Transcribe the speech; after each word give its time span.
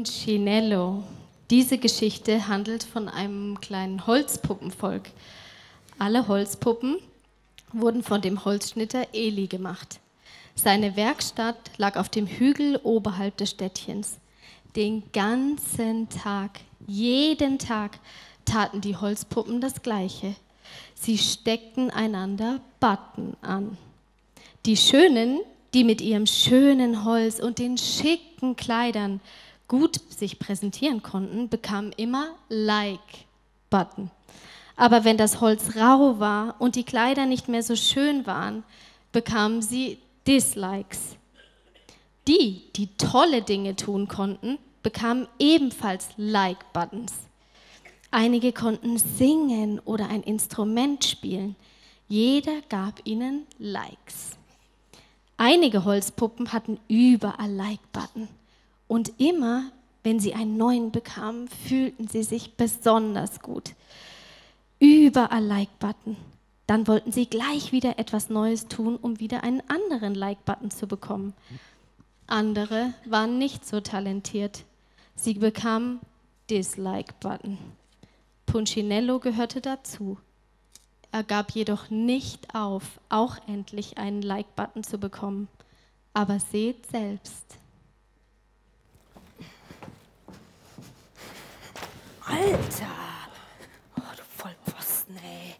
Punchinello. 0.00 1.02
Diese 1.50 1.76
Geschichte 1.76 2.48
handelt 2.48 2.84
von 2.84 3.06
einem 3.06 3.60
kleinen 3.60 4.06
Holzpuppenvolk. 4.06 5.10
Alle 5.98 6.26
Holzpuppen 6.26 6.96
wurden 7.74 8.02
von 8.02 8.22
dem 8.22 8.46
Holzschnitter 8.46 9.08
Eli 9.12 9.46
gemacht. 9.46 10.00
Seine 10.54 10.96
Werkstatt 10.96 11.72
lag 11.76 11.98
auf 11.98 12.08
dem 12.08 12.26
Hügel 12.26 12.80
oberhalb 12.82 13.36
des 13.36 13.50
Städtchens. 13.50 14.16
Den 14.74 15.02
ganzen 15.12 16.08
Tag, 16.08 16.60
jeden 16.86 17.58
Tag 17.58 17.98
taten 18.46 18.80
die 18.80 18.96
Holzpuppen 18.96 19.60
das 19.60 19.82
Gleiche. 19.82 20.34
Sie 20.94 21.18
steckten 21.18 21.90
einander 21.90 22.62
Button 22.80 23.36
an. 23.42 23.76
Die 24.64 24.78
Schönen, 24.78 25.40
die 25.74 25.84
mit 25.84 26.00
ihrem 26.00 26.26
schönen 26.26 27.04
Holz 27.04 27.38
und 27.38 27.58
den 27.58 27.76
schicken 27.76 28.56
Kleidern 28.56 29.20
gut 29.70 30.00
sich 30.10 30.40
präsentieren 30.40 31.00
konnten, 31.00 31.48
bekamen 31.48 31.92
immer 31.92 32.34
Like-Button. 32.48 34.10
Aber 34.74 35.04
wenn 35.04 35.16
das 35.16 35.40
Holz 35.40 35.76
rau 35.76 36.18
war 36.18 36.56
und 36.58 36.74
die 36.74 36.82
Kleider 36.82 37.24
nicht 37.24 37.48
mehr 37.48 37.62
so 37.62 37.76
schön 37.76 38.26
waren, 38.26 38.64
bekamen 39.12 39.62
sie 39.62 39.98
Dislikes. 40.26 41.16
Die, 42.26 42.64
die 42.74 42.88
tolle 42.96 43.42
Dinge 43.42 43.76
tun 43.76 44.08
konnten, 44.08 44.58
bekamen 44.82 45.28
ebenfalls 45.38 46.08
Like-Buttons. 46.16 47.12
Einige 48.10 48.52
konnten 48.52 48.98
singen 48.98 49.78
oder 49.84 50.08
ein 50.08 50.24
Instrument 50.24 51.04
spielen. 51.04 51.54
Jeder 52.08 52.60
gab 52.68 53.00
ihnen 53.04 53.46
Likes. 53.58 54.36
Einige 55.36 55.84
Holzpuppen 55.84 56.52
hatten 56.52 56.80
überall 56.88 57.52
Like-Button. 57.52 58.39
Und 58.90 59.20
immer, 59.20 59.70
wenn 60.02 60.18
sie 60.18 60.34
einen 60.34 60.56
neuen 60.56 60.90
bekamen, 60.90 61.46
fühlten 61.46 62.08
sie 62.08 62.24
sich 62.24 62.56
besonders 62.56 63.38
gut. 63.38 63.76
Überall 64.80 65.44
Like-Button. 65.44 66.16
Dann 66.66 66.88
wollten 66.88 67.12
sie 67.12 67.26
gleich 67.26 67.70
wieder 67.70 68.00
etwas 68.00 68.30
Neues 68.30 68.66
tun, 68.66 68.96
um 68.96 69.20
wieder 69.20 69.44
einen 69.44 69.62
anderen 69.68 70.16
Like-Button 70.16 70.72
zu 70.72 70.88
bekommen. 70.88 71.34
Andere 72.26 72.92
waren 73.04 73.38
nicht 73.38 73.64
so 73.64 73.80
talentiert. 73.80 74.64
Sie 75.14 75.34
bekamen 75.34 76.00
Dislike-Button. 76.50 77.58
Punchinello 78.46 79.20
gehörte 79.20 79.60
dazu. 79.60 80.18
Er 81.12 81.22
gab 81.22 81.52
jedoch 81.52 81.90
nicht 81.90 82.56
auf, 82.56 82.98
auch 83.08 83.36
endlich 83.46 83.98
einen 83.98 84.22
Like-Button 84.22 84.82
zu 84.82 84.98
bekommen. 84.98 85.46
Aber 86.12 86.40
seht 86.40 86.90
selbst. 86.90 87.59
Alter! 92.30 92.86
Oh, 93.96 94.02
du 94.16 94.22
Vollpfosten, 94.36 95.16
ey. 95.18 95.56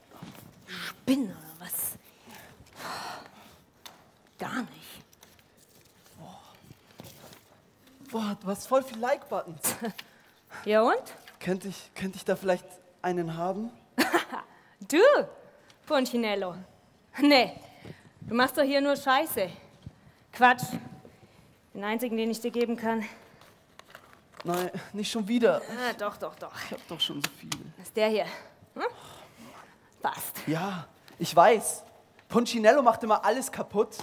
Spinne 0.67 1.25
oder 1.37 1.55
was? 1.67 1.99
Gar 4.39 4.63
nicht. 4.63 5.05
Boah, 8.11 8.37
du 8.41 8.47
hast 8.49 8.67
voll 8.67 8.83
viel 8.83 8.99
Like-Buttons. 8.99 9.77
Ja 10.65 10.83
und? 10.83 11.03
könnte, 11.39 11.69
ich, 11.69 11.91
könnte 11.95 12.17
ich 12.17 12.25
da 12.25 12.35
vielleicht 12.37 12.67
einen 13.03 13.37
haben? 13.37 13.71
Du, 14.89 14.99
Punchinello. 15.87 16.57
Nee, 17.21 17.53
du 18.23 18.35
machst 18.35 18.59
doch 18.59 18.63
hier 18.65 18.81
nur 18.81 18.97
Scheiße. 18.97 19.49
Quatsch. 20.33 20.65
Den 21.73 21.85
einzigen, 21.85 22.17
den 22.17 22.31
ich 22.31 22.41
dir 22.41 22.51
geben 22.51 22.77
kann. 22.77 23.05
Nein, 24.45 24.71
nicht 24.93 25.11
schon 25.11 25.27
wieder. 25.29 25.61
Ah, 25.69 25.93
doch, 25.99 26.17
doch, 26.17 26.35
doch. 26.35 26.53
Ich 26.67 26.73
hab 26.73 26.89
doch 26.89 27.01
schon 27.01 27.23
so 27.23 27.31
viele. 27.39 27.65
Das 27.77 27.87
ist 27.89 27.97
der 27.97 28.09
hier. 28.09 28.25
Hm? 28.75 28.83
Passt. 30.01 30.37
Ja, 30.47 30.87
ich 31.19 31.35
weiß. 31.35 31.85
Punchinello 32.29 32.83
macht 32.83 33.03
immer 33.03 33.25
alles 33.25 33.53
kaputt. 33.53 33.97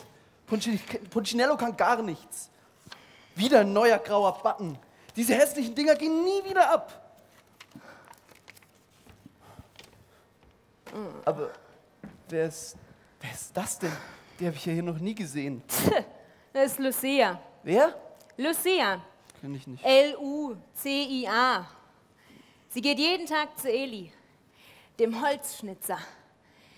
Punchinello 0.46 1.58
kann 1.58 1.76
gar 1.76 2.02
nichts. 2.02 2.50
Wieder 3.36 3.62
ein 3.62 3.74
neuer 3.74 3.97
grauer 3.97 4.42
Button. 4.42 4.78
Diese 5.16 5.34
hässlichen 5.34 5.74
Dinger 5.74 5.96
gehen 5.96 6.24
nie 6.24 6.44
wieder 6.44 6.72
ab. 6.72 7.03
Aber 11.26 11.50
wer 12.30 12.47
ist, 12.47 12.76
wer 13.20 13.31
ist 13.31 13.56
das 13.56 13.80
denn? 13.80 13.92
Die 14.40 14.46
habe 14.46 14.56
ich 14.56 14.66
ja 14.66 14.74
hier 14.74 14.84
noch 14.84 15.00
nie 15.00 15.16
gesehen. 15.16 15.64
Das 16.53 16.72
ist 16.72 16.80
Lucia. 16.80 17.40
Wer? 17.64 17.94
Lucia. 18.38 19.02
Kenn 19.47 19.56
ich 19.56 19.66
nicht. 19.66 19.81
L-U-C-I-A. 19.85 21.66
Sie 22.68 22.81
geht 22.81 23.00
jeden 23.00 23.25
Tag 23.25 23.58
zu 23.58 23.72
Eli, 23.72 24.12
dem 25.00 25.22
Holzschnitzer. 25.22 26.00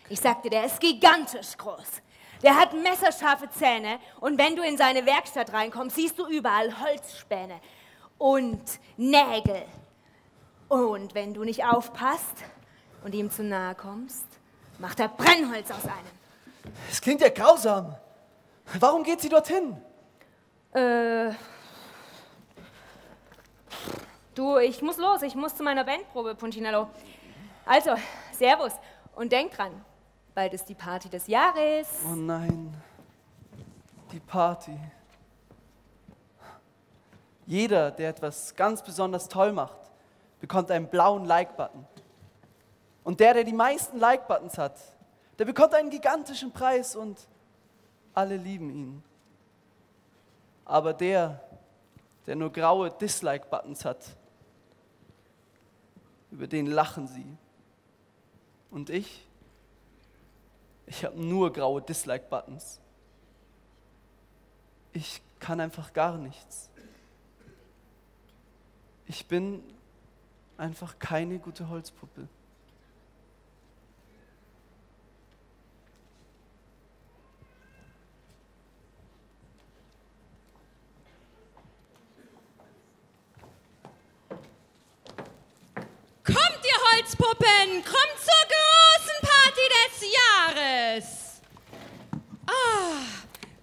Ich 0.07 0.19
sagte, 0.19 0.52
der 0.52 0.66
ist 0.66 0.80
gigantisch 0.80 1.57
groß. 1.57 2.03
Der 2.44 2.56
hat 2.56 2.74
messerscharfe 2.74 3.50
Zähne 3.50 3.97
und 4.19 4.38
wenn 4.38 4.56
du 4.56 4.62
in 4.62 4.78
seine 4.78 5.03
Werkstatt 5.03 5.52
reinkommst, 5.52 5.96
siehst 5.96 6.19
du 6.19 6.28
überall 6.28 6.80
Holzspäne 6.80 7.59
und 8.19 8.62
Nägel. 8.97 9.66
Und 10.68 11.16
wenn 11.16 11.34
du 11.34 11.44
nicht 11.44 11.66
aufpasst 11.66 12.36
und 13.03 13.16
ihm 13.16 13.31
zu 13.31 13.41
nahe 13.41 13.74
kommst, 13.74 14.28
macht 14.78 15.00
er 15.00 15.07
Brennholz 15.07 15.72
aus 15.72 15.86
einem. 15.86 16.75
Es 16.88 17.01
klingt 17.01 17.22
ja 17.22 17.30
grausam. 17.30 17.96
Warum 18.78 19.01
geht 19.01 19.22
sie 19.22 19.30
dorthin? 19.30 19.75
Äh. 20.75 21.31
Du, 24.39 24.57
ich 24.57 24.81
muss 24.81 24.95
los. 24.95 25.22
Ich 25.22 25.35
muss 25.35 25.53
zu 25.53 25.63
meiner 25.63 25.83
Bandprobe, 25.83 26.33
Punchinello. 26.33 26.88
Also, 27.66 27.95
Servus. 28.31 28.72
Und 29.13 29.33
denk 29.33 29.51
dran, 29.51 29.83
bald 30.33 30.53
ist 30.53 30.69
die 30.69 30.75
Party 30.75 31.09
des 31.09 31.27
Jahres. 31.27 31.89
Oh 32.09 32.16
nein, 32.16 32.73
die 34.13 34.22
Party. 34.22 34.79
Jeder, 37.47 37.91
der 37.91 38.11
etwas 38.11 38.55
ganz 38.55 38.81
besonders 38.81 39.27
toll 39.27 39.51
macht, 39.51 39.77
bekommt 40.39 40.71
einen 40.71 40.88
blauen 40.88 41.25
Like-Button. 41.25 41.85
Und 43.03 43.19
der, 43.19 43.33
der 43.33 43.44
die 43.44 43.51
meisten 43.51 44.00
Like-Buttons 44.00 44.57
hat, 44.57 44.79
der 45.38 45.44
bekommt 45.44 45.73
einen 45.73 45.89
gigantischen 45.89 46.53
Preis 46.53 46.95
und 46.95 47.27
alle 48.13 48.38
lieben 48.38 48.69
ihn. 48.69 49.03
Aber 50.63 50.94
der, 50.94 51.44
der 52.25 52.38
nur 52.38 52.53
graue 52.53 52.89
Dislike-Buttons 52.89 53.83
hat, 53.83 54.16
über 56.31 56.47
den 56.47 56.67
lachen 56.67 57.07
sie. 57.07 57.25
Und 58.72 58.90
ich? 58.90 59.25
Ich 60.85 61.06
habe 61.06 61.19
nur 61.19 61.51
graue 61.53 61.81
Dislike-Buttons. 61.81 62.79
Ich 64.94 65.22
kann 65.39 65.59
einfach 65.59 65.94
gar 65.94 66.18
nichts. 66.18 66.69
Ich 69.06 69.25
bin 69.28 69.63
einfach 70.57 71.00
keine 71.00 71.39
gute 71.39 71.69
Holzpuppe. 71.69 72.28
Holzpuppen! 87.09 87.83
Kommt 87.83 88.19
zur 88.23 88.44
großen 88.53 89.19
Party 89.21 89.65
des 89.75 89.94
Jahres! 90.13 91.41
Ah, 92.45 93.01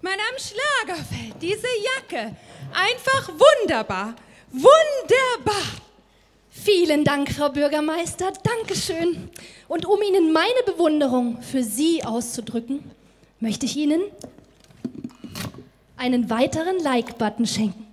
Madame 0.00 0.38
Schlagerfeld, 0.38 1.40
diese 1.40 1.66
Jacke. 1.84 2.34
Einfach 2.72 3.28
wunderbar. 3.28 4.14
Wunderbar. 4.50 5.62
Vielen 6.50 7.04
Dank, 7.04 7.30
Frau 7.30 7.50
Bürgermeister. 7.50 8.32
Dankeschön. 8.42 9.30
Und 9.68 9.86
um 9.86 10.00
Ihnen 10.02 10.32
meine 10.32 10.62
Bewunderung 10.64 11.40
für 11.42 11.62
Sie 11.62 12.04
auszudrücken, 12.04 12.90
möchte 13.38 13.66
ich 13.66 13.76
Ihnen 13.76 14.02
einen 15.96 16.30
weiteren 16.30 16.78
Like-Button 16.80 17.46
schenken. 17.46 17.86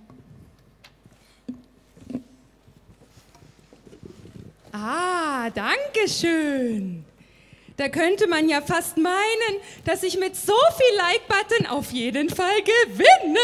Ah, 4.72 5.33
danke 5.50 6.08
schön. 6.08 7.04
Da 7.76 7.88
könnte 7.88 8.28
man 8.28 8.48
ja 8.48 8.60
fast 8.60 8.96
meinen, 8.96 9.60
dass 9.84 10.04
ich 10.04 10.18
mit 10.18 10.36
so 10.36 10.54
viel 10.76 10.96
Like-Button 10.96 11.66
auf 11.66 11.90
jeden 11.90 12.30
Fall 12.30 12.62
gewinne. 12.62 13.40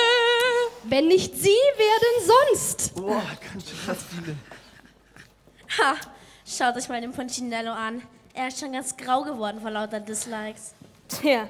Wenn 0.84 1.08
nicht 1.08 1.36
Sie, 1.36 1.48
wer 1.76 1.86
denn 2.00 2.30
sonst? 2.54 2.94
Boah, 2.94 3.22
ganz 3.52 3.68
schön 3.68 3.78
krass 3.84 3.98
viele. 4.08 4.36
Ha, 5.78 5.96
schaut 6.46 6.76
euch 6.76 6.88
mal 6.88 7.00
den 7.00 7.12
Punchinello 7.12 7.72
an. 7.72 8.02
Er 8.32 8.48
ist 8.48 8.60
schon 8.60 8.72
ganz 8.72 8.96
grau 8.96 9.22
geworden 9.22 9.60
vor 9.60 9.70
lauter 9.70 9.98
Dislikes. 9.98 10.74
Tja, 11.08 11.48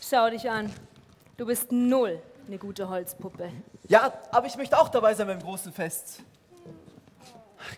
schau 0.00 0.30
dich 0.30 0.48
an. 0.48 0.72
Du 1.36 1.44
bist 1.44 1.70
null 1.70 2.22
eine 2.46 2.58
gute 2.58 2.88
Holzpuppe. 2.88 3.50
Ja, 3.88 4.12
aber 4.30 4.46
ich 4.46 4.56
möchte 4.56 4.78
auch 4.78 4.88
dabei 4.88 5.14
sein 5.14 5.26
beim 5.26 5.40
großen 5.40 5.72
Fest. 5.72 6.22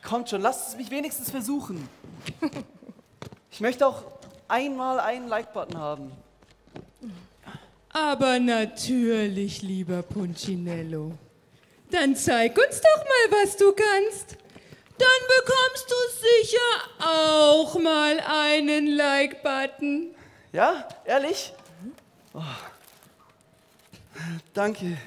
Kommt 0.02 0.30
schon, 0.30 0.40
lasst 0.40 0.68
es 0.68 0.76
mich 0.76 0.90
wenigstens 0.90 1.30
versuchen. 1.30 1.88
Ich 3.50 3.60
möchte 3.60 3.86
auch 3.86 4.04
einmal 4.46 5.00
einen 5.00 5.26
Like-Button 5.26 5.76
haben. 5.78 6.12
Aber 7.88 8.38
natürlich, 8.38 9.62
lieber 9.62 10.02
Punchinello. 10.02 11.12
Dann 11.90 12.14
zeig 12.14 12.56
uns 12.56 12.80
doch 12.80 13.04
mal, 13.04 13.42
was 13.42 13.56
du 13.56 13.72
kannst. 13.72 14.36
Dann 14.98 15.08
bekommst 15.38 15.90
du 15.90 15.94
sicher 16.20 17.04
auch 17.04 17.78
mal 17.80 18.20
einen 18.20 18.88
Like-Button. 18.96 20.14
Ja, 20.52 20.88
ehrlich? 21.04 21.52
Oh. 22.34 22.42
Danke. 24.54 24.98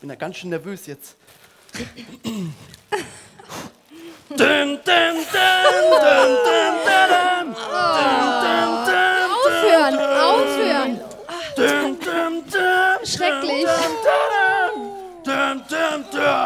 Bin 0.00 0.08
da 0.08 0.14
ganz 0.14 0.38
schön 0.38 0.50
nervös 0.50 0.86
jetzt. 0.86 1.16
Dum, 1.74 2.54
dum, 4.30 4.38
dum, 4.38 4.78
dum, 4.84 5.18
dum, 6.04 6.30
dum, 6.44 7.54
dum, 7.54 7.56
dum, 8.84 9.04
Aufhören, 9.44 9.98
aufhören. 9.98 11.00
Schrecklich. 13.04 13.66
dum. 16.12 16.44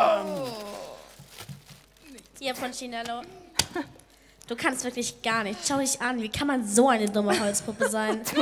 Hier, 2.38 2.54
Ponchinello. 2.54 3.22
Du 4.48 4.56
kannst 4.56 4.82
wirklich 4.84 5.20
gar 5.20 5.42
nicht. 5.44 5.60
Schau 5.68 5.76
dich 5.76 6.00
an, 6.00 6.22
wie 6.22 6.30
kann 6.30 6.46
man 6.46 6.66
so 6.66 6.88
eine 6.88 7.06
dumme 7.06 7.38
Holzpuppe 7.38 7.90
sein? 7.90 8.22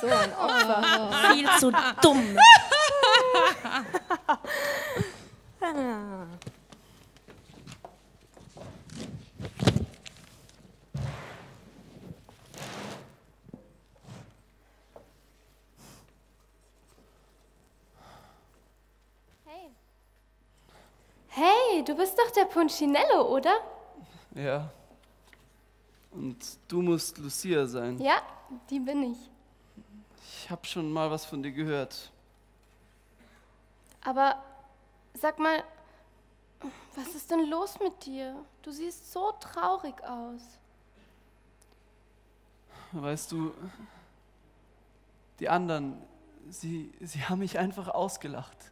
So 0.00 0.08
ein 0.08 0.32
Opfer. 0.34 1.10
Viel 1.32 1.48
zu 1.60 1.70
dumm. 2.02 2.36
Hey. 21.28 21.71
Hey, 21.82 21.94
du 21.94 21.96
bist 21.96 22.16
doch 22.16 22.30
der 22.30 22.44
Punchinello, 22.44 23.26
oder? 23.34 23.56
Ja. 24.36 24.70
Und 26.12 26.36
du 26.68 26.80
musst 26.80 27.18
Lucia 27.18 27.66
sein. 27.66 27.98
Ja, 27.98 28.22
die 28.70 28.78
bin 28.78 29.12
ich. 29.12 29.18
Ich 30.20 30.48
habe 30.48 30.64
schon 30.64 30.92
mal 30.92 31.10
was 31.10 31.24
von 31.24 31.42
dir 31.42 31.50
gehört. 31.50 32.12
Aber 34.04 34.40
sag 35.14 35.40
mal, 35.40 35.64
was 36.94 37.08
ist 37.16 37.28
denn 37.30 37.50
los 37.50 37.76
mit 37.80 38.06
dir? 38.06 38.36
Du 38.62 38.70
siehst 38.70 39.12
so 39.12 39.32
traurig 39.40 40.00
aus. 40.04 40.42
Weißt 42.92 43.32
du, 43.32 43.52
die 45.40 45.48
anderen, 45.48 46.00
sie, 46.48 46.92
sie 47.00 47.24
haben 47.24 47.40
mich 47.40 47.58
einfach 47.58 47.88
ausgelacht. 47.88 48.71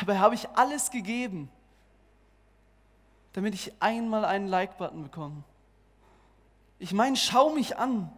Dabei 0.00 0.18
habe 0.18 0.34
ich 0.34 0.48
alles 0.50 0.90
gegeben, 0.90 1.48
damit 3.32 3.54
ich 3.54 3.72
einmal 3.80 4.24
einen 4.24 4.48
Like-Button 4.48 5.04
bekomme. 5.04 5.44
Ich 6.78 6.92
meine, 6.92 7.16
schau 7.16 7.50
mich 7.50 7.76
an. 7.76 8.12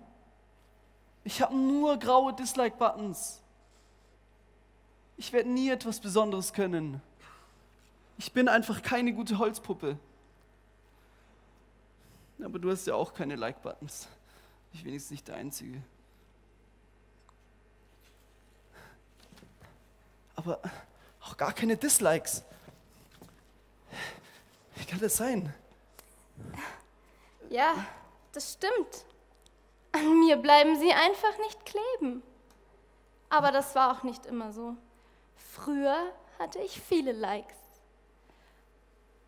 Ich 1.25 1.43
habe 1.43 1.55
nur 1.55 1.99
graue 1.99 2.33
Dislike-Buttons. 2.33 3.43
Ich 5.19 5.33
werde 5.33 5.51
nie 5.51 5.71
etwas 5.71 6.01
Besonderes 6.01 6.53
können. 6.53 7.03
Ich 8.19 8.33
bin 8.33 8.49
einfach 8.49 8.83
keine 8.83 9.13
gute 9.13 9.39
Holzpuppe. 9.39 9.99
Aber 12.43 12.59
du 12.59 12.71
hast 12.71 12.87
ja 12.87 12.95
auch 12.95 13.13
keine 13.13 13.37
Like-Buttons. 13.37 14.09
Ich 14.73 14.85
wenigstens 14.85 15.11
nicht 15.11 15.29
der 15.29 15.37
Einzige. 15.37 15.83
Aber 20.37 20.61
auch 21.27 21.37
gar 21.37 21.53
keine 21.53 21.77
Dislikes. 21.77 22.43
Wie 24.77 24.85
kann 24.85 25.01
das 25.01 25.17
sein? 25.17 25.53
Ja, 27.51 27.87
das 28.33 28.53
stimmt. 28.55 29.05
An 29.93 30.21
mir 30.21 30.37
bleiben 30.37 30.79
sie 30.79 30.93
einfach 30.93 31.39
nicht 31.39 31.65
kleben. 31.65 32.23
Aber 33.29 33.51
das 33.51 33.75
war 33.75 33.97
auch 33.97 34.03
nicht 34.03 34.27
immer 34.27 34.53
so. 34.53 34.77
Früher 35.53 36.13
hatte 36.39 36.59
ich 36.59 36.81
viele 36.81 37.13
Likes. 37.13 37.57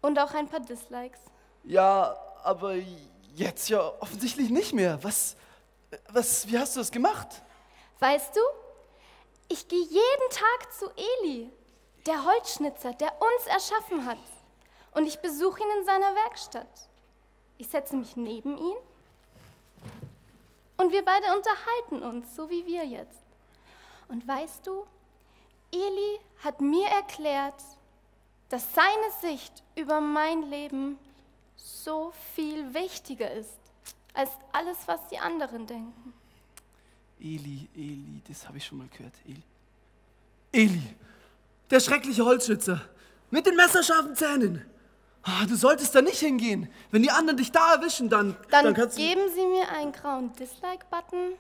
Und 0.01 0.19
auch 0.19 0.35
ein 0.35 0.49
paar 0.49 0.61
Dislikes. 0.61 1.21
Ja, 1.65 2.17
aber 2.43 2.75
jetzt 3.35 3.69
ja 3.69 3.81
offensichtlich 4.01 4.51
nicht 4.51 4.73
mehr. 4.73 5.03
Was, 5.03 5.37
was, 6.11 6.47
wie 6.49 6.59
hast 6.59 6.77
du 6.77 6.81
das 6.81 6.91
gemacht? 6.91 7.43
Weißt 7.99 8.37
du, 8.37 8.41
ich 9.49 9.67
gehe 9.67 9.83
jeden 9.83 10.31
Tag 10.31 10.73
zu 10.73 10.91
Eli, 11.23 11.51
der 12.07 12.25
Holzschnitzer, 12.25 12.93
der 12.95 13.13
uns 13.21 13.47
erschaffen 13.47 14.07
hat. 14.07 14.19
Und 14.93 15.07
ich 15.07 15.19
besuche 15.21 15.61
ihn 15.61 15.79
in 15.79 15.85
seiner 15.85 16.15
Werkstatt. 16.15 16.89
Ich 17.59 17.69
setze 17.69 17.97
mich 17.97 18.17
neben 18.17 18.57
ihn 18.57 18.77
und 20.77 20.93
wir 20.93 21.05
beide 21.05 21.27
unterhalten 21.37 22.03
uns, 22.03 22.35
so 22.35 22.49
wie 22.49 22.65
wir 22.65 22.85
jetzt. 22.87 23.23
Und 24.09 24.27
weißt 24.27 24.67
du, 24.67 24.87
Eli 25.73 26.21
hat 26.43 26.61
mir 26.61 26.89
erklärt, 26.89 27.63
dass 28.49 28.75
seine 28.75 29.11
Sicht 29.21 29.63
über 29.75 30.01
mein 30.01 30.43
Leben 30.43 30.99
so 31.57 32.13
viel 32.35 32.73
wichtiger 32.73 33.31
ist 33.33 33.59
als 34.15 34.31
alles, 34.53 34.79
was 34.87 35.07
die 35.09 35.19
anderen 35.19 35.67
denken. 35.67 36.15
Eli, 37.21 37.69
Eli, 37.75 38.23
das 38.27 38.47
habe 38.47 38.59
ich 38.59 38.65
schon 38.65 38.79
mal 38.79 38.89
gehört. 38.89 39.15
Eli. 39.27 39.43
Eli, 40.53 40.95
der 41.71 41.81
schreckliche 41.81 42.25
Holzschnitzer 42.25 42.81
mit 43.31 43.47
den 43.47 43.57
messerscharfen 43.57 44.15
Zähnen. 44.17 44.65
Ah, 45.23 45.45
du 45.47 45.57
solltest 45.57 45.95
da 45.95 46.01
nicht 46.01 46.19
hingehen. 46.21 46.73
Wenn 46.91 47.03
die 47.03 47.11
anderen 47.11 47.37
dich 47.37 47.53
da 47.53 47.75
erwischen, 47.75 48.09
dann, 48.09 48.37
Dann, 48.51 48.73
kannst 48.75 48.97
geben 48.97 49.31
Sie 49.35 49.45
mir 49.47 49.69
einen 49.71 49.93
grauen 49.93 50.33
Dislike-Button. 50.37 51.35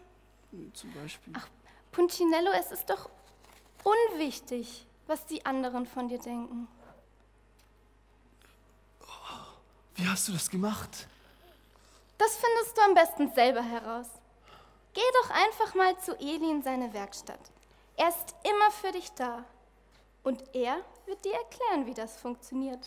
zum 0.75 0.92
Beispiel. 0.92 1.32
Ach, 1.37 1.49
Punchinello, 1.92 2.50
es 2.58 2.70
ist 2.73 2.90
doch 2.90 3.08
unwichtig, 3.85 4.87
was 5.06 5.25
die 5.26 5.44
anderen 5.47 5.87
von 5.87 6.08
dir 6.08 6.18
denken. 6.18 6.68
Wie 9.94 10.06
hast 10.06 10.28
du 10.28 10.32
das 10.32 10.49
gemacht? 10.49 11.08
Das 12.18 12.37
findest 12.37 12.76
du 12.76 12.82
am 12.82 12.94
besten 12.94 13.35
selber 13.35 13.62
heraus. 13.62 14.06
Geh 14.94 15.00
doch 15.23 15.30
einfach 15.30 15.75
mal 15.75 15.99
zu 15.99 16.16
Eli 16.20 16.50
in 16.50 16.62
seine 16.62 16.92
Werkstatt. 16.92 17.40
Er 17.97 18.08
ist 18.08 18.35
immer 18.44 18.70
für 18.70 18.92
dich 18.92 19.11
da. 19.12 19.44
Und 20.28 20.54
er 20.54 20.85
wird 21.06 21.25
dir 21.25 21.32
erklären, 21.32 21.87
wie 21.87 21.94
das 21.94 22.18
funktioniert. 22.18 22.87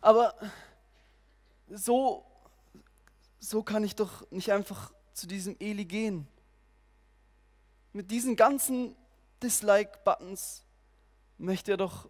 Aber 0.00 0.36
so, 1.68 2.24
so 3.40 3.64
kann 3.64 3.82
ich 3.82 3.96
doch 3.96 4.30
nicht 4.30 4.52
einfach 4.52 4.92
zu 5.14 5.26
diesem 5.26 5.56
Eli 5.58 5.84
gehen. 5.84 6.28
Mit 7.92 8.12
diesen 8.12 8.36
ganzen 8.36 8.94
Dislike-Buttons 9.42 10.62
möchte 11.38 11.72
er 11.72 11.76
doch 11.76 12.08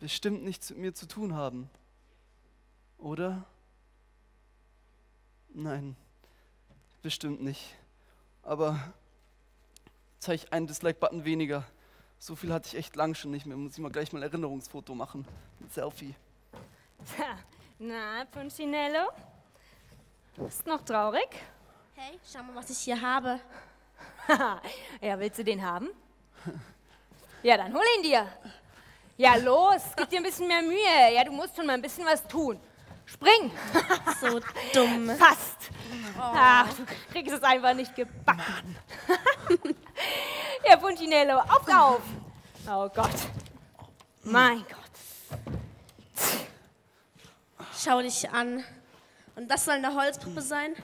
bestimmt 0.00 0.44
nichts 0.44 0.68
mit 0.68 0.80
mir 0.80 0.92
zu 0.92 1.08
tun 1.08 1.34
haben. 1.34 1.70
Oder? 2.98 3.46
Nein, 5.48 5.96
bestimmt 7.00 7.42
nicht. 7.42 7.74
Aber 8.44 8.78
jetzt 10.14 10.28
habe 10.28 10.34
ich 10.34 10.52
einen 10.52 10.66
Dislike-Button 10.66 11.24
weniger. 11.24 11.64
So 12.18 12.36
viel 12.36 12.52
hatte 12.52 12.68
ich 12.68 12.76
echt 12.76 12.94
lang 12.94 13.14
schon 13.14 13.30
nicht 13.30 13.46
mehr. 13.46 13.56
Muss 13.56 13.72
ich 13.72 13.78
mal 13.78 13.90
gleich 13.90 14.12
mal 14.12 14.18
ein 14.20 14.24
Erinnerungsfoto 14.24 14.94
machen. 14.94 15.26
Ein 15.60 15.70
Selfie. 15.70 16.14
Tja, 17.16 17.38
na, 17.78 18.24
Punchinello? 18.30 19.08
Bist 20.36 20.66
noch 20.66 20.82
traurig? 20.82 21.28
Hey, 21.94 22.18
schau 22.30 22.42
mal, 22.42 22.54
was 22.54 22.68
ich 22.70 22.78
hier 22.78 23.00
habe. 23.00 23.40
ja, 25.00 25.18
willst 25.18 25.38
du 25.38 25.44
den 25.44 25.62
haben? 25.62 25.88
Ja, 27.42 27.56
dann 27.56 27.72
hol 27.72 27.82
ihn 27.96 28.02
dir. 28.02 28.26
Ja, 29.16 29.36
los, 29.36 29.82
gib 29.96 30.10
dir 30.10 30.16
ein 30.18 30.22
bisschen 30.22 30.48
mehr 30.48 30.62
Mühe. 30.62 31.14
Ja, 31.14 31.24
du 31.24 31.32
musst 31.32 31.56
schon 31.56 31.66
mal 31.66 31.74
ein 31.74 31.82
bisschen 31.82 32.04
was 32.04 32.26
tun. 32.26 32.58
Spring! 33.06 33.50
So 34.20 34.40
dumm. 34.72 35.10
Fast! 35.16 35.70
Ach, 36.18 36.72
du 36.74 36.84
kriegst 37.12 37.34
es 37.34 37.42
einfach 37.42 37.74
nicht 37.74 37.94
gebacken. 37.94 38.76
ja, 40.66 40.76
Punchinello, 40.80 41.38
auf, 41.38 41.68
auf! 41.68 42.02
Oh 42.66 42.88
Gott. 42.88 43.10
Mein 44.22 44.58
Gott. 44.60 45.54
Schau 47.76 48.00
dich 48.00 48.30
an. 48.30 48.64
Und 49.36 49.50
das 49.50 49.64
soll 49.64 49.74
eine 49.74 49.94
Holzpuppe 49.94 50.40
sein? 50.40 50.74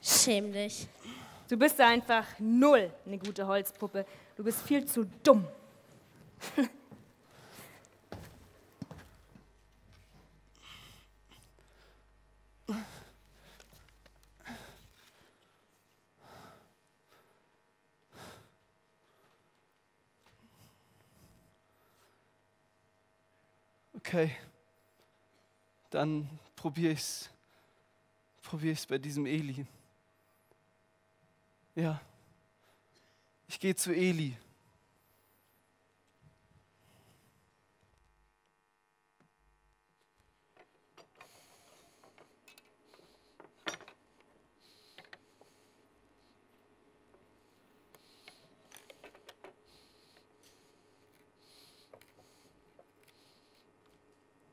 Schäm 0.00 0.52
dich. 0.52 0.88
Du 1.48 1.56
bist 1.56 1.80
einfach 1.80 2.24
null 2.38 2.90
eine 3.04 3.18
gute 3.18 3.46
Holzpuppe. 3.46 4.06
Du 4.36 4.44
bist 4.44 4.62
viel 4.62 4.86
zu 4.86 5.04
dumm. 5.22 5.46
Okay, 24.02 24.34
dann 25.90 26.26
probiere 26.56 26.94
ich's. 26.94 27.28
Probiere 28.42 28.72
ich's 28.72 28.86
bei 28.86 28.96
diesem 28.96 29.26
Eli. 29.26 29.66
Ja, 31.74 32.00
ich 33.46 33.60
gehe 33.60 33.76
zu 33.76 33.92
Eli. 33.94 34.36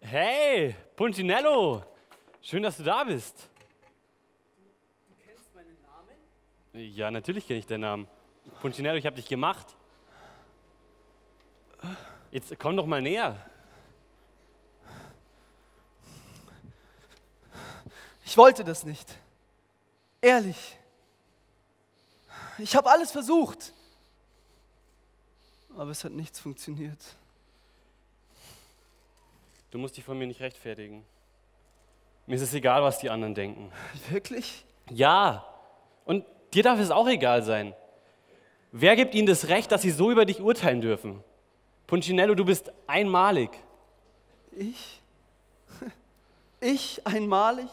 Hey, 0.09 0.73
Puntinello! 1.07 1.85
Schön, 2.41 2.61
dass 2.63 2.75
du 2.75 2.83
da 2.83 3.01
bist. 3.05 3.47
Du 5.07 5.15
kennst 5.25 5.55
meinen 5.55 5.77
Namen? 5.81 6.93
Ja, 6.95 7.09
natürlich 7.09 7.47
kenne 7.47 7.59
ich 7.59 7.65
deinen 7.65 7.79
Namen. 7.79 8.07
Puntinello, 8.59 8.97
ich 8.97 9.05
habe 9.05 9.15
dich 9.15 9.29
gemacht. 9.29 9.67
Jetzt 12.29 12.53
komm 12.59 12.75
doch 12.75 12.85
mal 12.85 13.01
näher. 13.01 13.39
Ich 18.25 18.35
wollte 18.35 18.65
das 18.65 18.83
nicht. 18.83 19.17
Ehrlich. 20.19 20.77
Ich 22.57 22.75
habe 22.75 22.89
alles 22.89 23.11
versucht. 23.11 23.71
Aber 25.77 25.91
es 25.91 26.03
hat 26.03 26.11
nichts 26.11 26.41
funktioniert. 26.41 26.99
Du 29.71 29.77
musst 29.77 29.97
dich 29.97 30.03
von 30.03 30.17
mir 30.17 30.27
nicht 30.27 30.41
rechtfertigen. 30.41 31.05
Mir 32.25 32.35
ist 32.35 32.41
es 32.41 32.53
egal, 32.53 32.83
was 32.83 32.99
die 32.99 33.09
anderen 33.09 33.35
denken. 33.35 33.71
Wirklich? 34.09 34.65
Ja. 34.89 35.45
Und 36.05 36.25
dir 36.53 36.63
darf 36.63 36.79
es 36.79 36.91
auch 36.91 37.07
egal 37.07 37.43
sein. 37.43 37.73
Wer 38.71 38.95
gibt 38.95 39.15
ihnen 39.15 39.27
das 39.27 39.47
Recht, 39.47 39.71
dass 39.71 39.81
sie 39.81 39.91
so 39.91 40.11
über 40.11 40.25
dich 40.25 40.41
urteilen 40.41 40.81
dürfen? 40.81 41.23
Puncinello, 41.87 42.35
du 42.35 42.45
bist 42.45 42.71
einmalig. 42.85 43.51
Ich? 44.51 45.01
Ich 46.59 47.05
einmalig? 47.05 47.69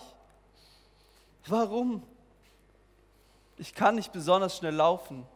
Warum? 1.46 2.02
Ich 3.56 3.74
kann 3.74 3.94
nicht 3.94 4.12
besonders 4.12 4.58
schnell 4.58 4.74
laufen. 4.74 5.26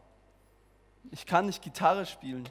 Ich 1.09 1.25
kann 1.25 1.47
nicht 1.47 1.63
Gitarre 1.63 2.05
spielen. 2.05 2.47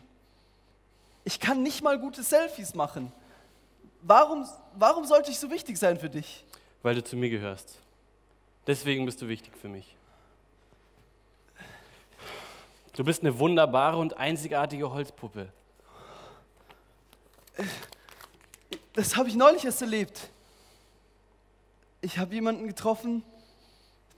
Ich 1.24 1.38
kann 1.38 1.62
nicht 1.62 1.82
mal 1.82 2.00
gute 2.00 2.24
Selfies 2.24 2.74
machen. 2.74 3.12
Warum, 4.02 4.46
warum 4.74 5.04
sollte 5.04 5.30
ich 5.30 5.38
so 5.38 5.50
wichtig 5.50 5.76
sein 5.78 5.98
für 5.98 6.08
dich? 6.08 6.44
Weil 6.82 6.94
du 6.94 7.04
zu 7.04 7.16
mir 7.16 7.30
gehörst. 7.30 7.78
Deswegen 8.66 9.04
bist 9.06 9.20
du 9.22 9.28
wichtig 9.28 9.56
für 9.56 9.68
mich. 9.68 9.96
Du 12.94 13.04
bist 13.04 13.22
eine 13.22 13.38
wunderbare 13.38 13.96
und 13.96 14.16
einzigartige 14.16 14.90
Holzpuppe. 14.92 15.48
Das 18.92 19.16
habe 19.16 19.28
ich 19.28 19.36
neulich 19.36 19.64
erst 19.64 19.82
erlebt. 19.82 20.30
Ich 22.00 22.18
habe 22.18 22.34
jemanden 22.34 22.66
getroffen, 22.66 23.24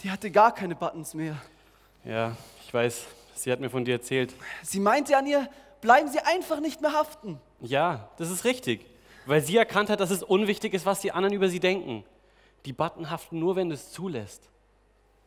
die 0.03 0.11
hatte 0.11 0.31
gar 0.31 0.55
keine 0.55 0.75
Buttons 0.75 1.15
mehr. 1.15 1.37
Ja, 2.05 2.37
ich 2.65 2.73
weiß. 2.73 3.05
Sie 3.35 3.51
hat 3.53 3.61
mir 3.61 3.71
von 3.71 3.85
dir 3.85 3.95
erzählt. 3.95 4.35
Sie 4.63 4.81
meinte 4.81 5.17
an 5.17 5.27
ihr, 5.27 5.49
bleiben 5.81 6.09
Sie 6.09 6.21
einfach 6.21 6.61
nicht 6.61 6.81
mehr 6.81 6.93
haften. 6.93 7.41
Ja, 7.61 8.11
das 8.19 8.31
ist 8.31 8.45
richtig. 8.45 8.87
Weil 9.27 9.41
sie 9.41 9.57
erkannt 9.57 9.91
hat, 9.91 10.01
dass 10.01 10.11
es 10.11 10.23
unwichtig 10.23 10.75
ist, 10.75 10.87
was 10.87 11.01
die 11.01 11.13
anderen 11.13 11.35
über 11.35 11.49
sie 11.49 11.61
denken. 11.61 12.05
Die 12.65 12.73
Button 12.73 13.11
haften 13.11 13.39
nur, 13.39 13.57
wenn 13.57 13.69
du 13.69 13.75
es 13.75 13.91
zulässt. 13.91 14.49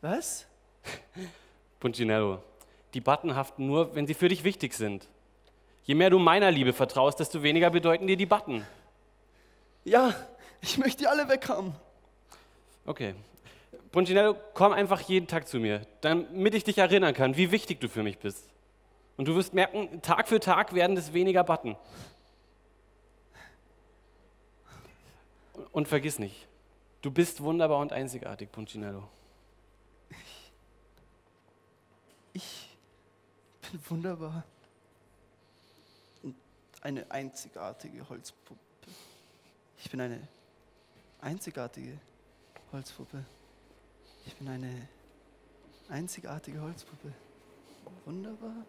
Was? 0.00 0.46
Puncinello, 1.80 2.42
die 2.94 3.00
Button 3.00 3.34
haften 3.34 3.66
nur, 3.66 3.94
wenn 3.94 4.06
sie 4.06 4.14
für 4.14 4.28
dich 4.28 4.44
wichtig 4.44 4.74
sind. 4.74 5.08
Je 5.84 5.94
mehr 5.94 6.10
du 6.10 6.18
meiner 6.18 6.50
Liebe 6.50 6.72
vertraust, 6.72 7.20
desto 7.20 7.42
weniger 7.42 7.70
bedeuten 7.70 8.06
dir 8.06 8.16
die 8.16 8.26
Button. 8.26 8.66
Ja, 9.84 10.14
ich 10.62 10.78
möchte 10.78 11.02
die 11.02 11.06
alle 11.06 11.28
weghaben. 11.28 11.74
Okay. 12.86 13.14
Puncinello, 13.92 14.34
komm 14.54 14.72
einfach 14.72 15.00
jeden 15.02 15.26
Tag 15.26 15.46
zu 15.46 15.58
mir, 15.58 15.82
damit 16.00 16.54
ich 16.54 16.64
dich 16.64 16.78
erinnern 16.78 17.14
kann, 17.14 17.36
wie 17.36 17.50
wichtig 17.52 17.80
du 17.80 17.88
für 17.88 18.02
mich 18.02 18.18
bist. 18.18 18.48
Und 19.16 19.28
du 19.28 19.36
wirst 19.36 19.54
merken, 19.54 20.02
Tag 20.02 20.28
für 20.28 20.40
Tag 20.40 20.74
werden 20.74 20.96
es 20.96 21.12
weniger 21.12 21.44
Button. 21.44 21.76
Und 25.74 25.88
vergiss 25.88 26.20
nicht, 26.20 26.46
du 27.02 27.10
bist 27.10 27.40
wunderbar 27.40 27.80
und 27.80 27.92
einzigartig, 27.92 28.52
Puncinello. 28.52 29.08
Ich 32.32 32.78
bin 33.60 33.80
wunderbar. 33.88 34.44
Und 36.22 36.36
eine 36.80 37.10
einzigartige 37.10 38.08
Holzpuppe. 38.08 38.60
Ich 39.78 39.90
bin 39.90 40.00
eine 40.00 40.28
einzigartige 41.20 41.98
Holzpuppe. 42.70 43.24
Ich 44.26 44.36
bin 44.36 44.46
eine 44.46 44.88
einzigartige 45.88 46.60
Holzpuppe. 46.60 47.12
Wunderbar, 48.04 48.64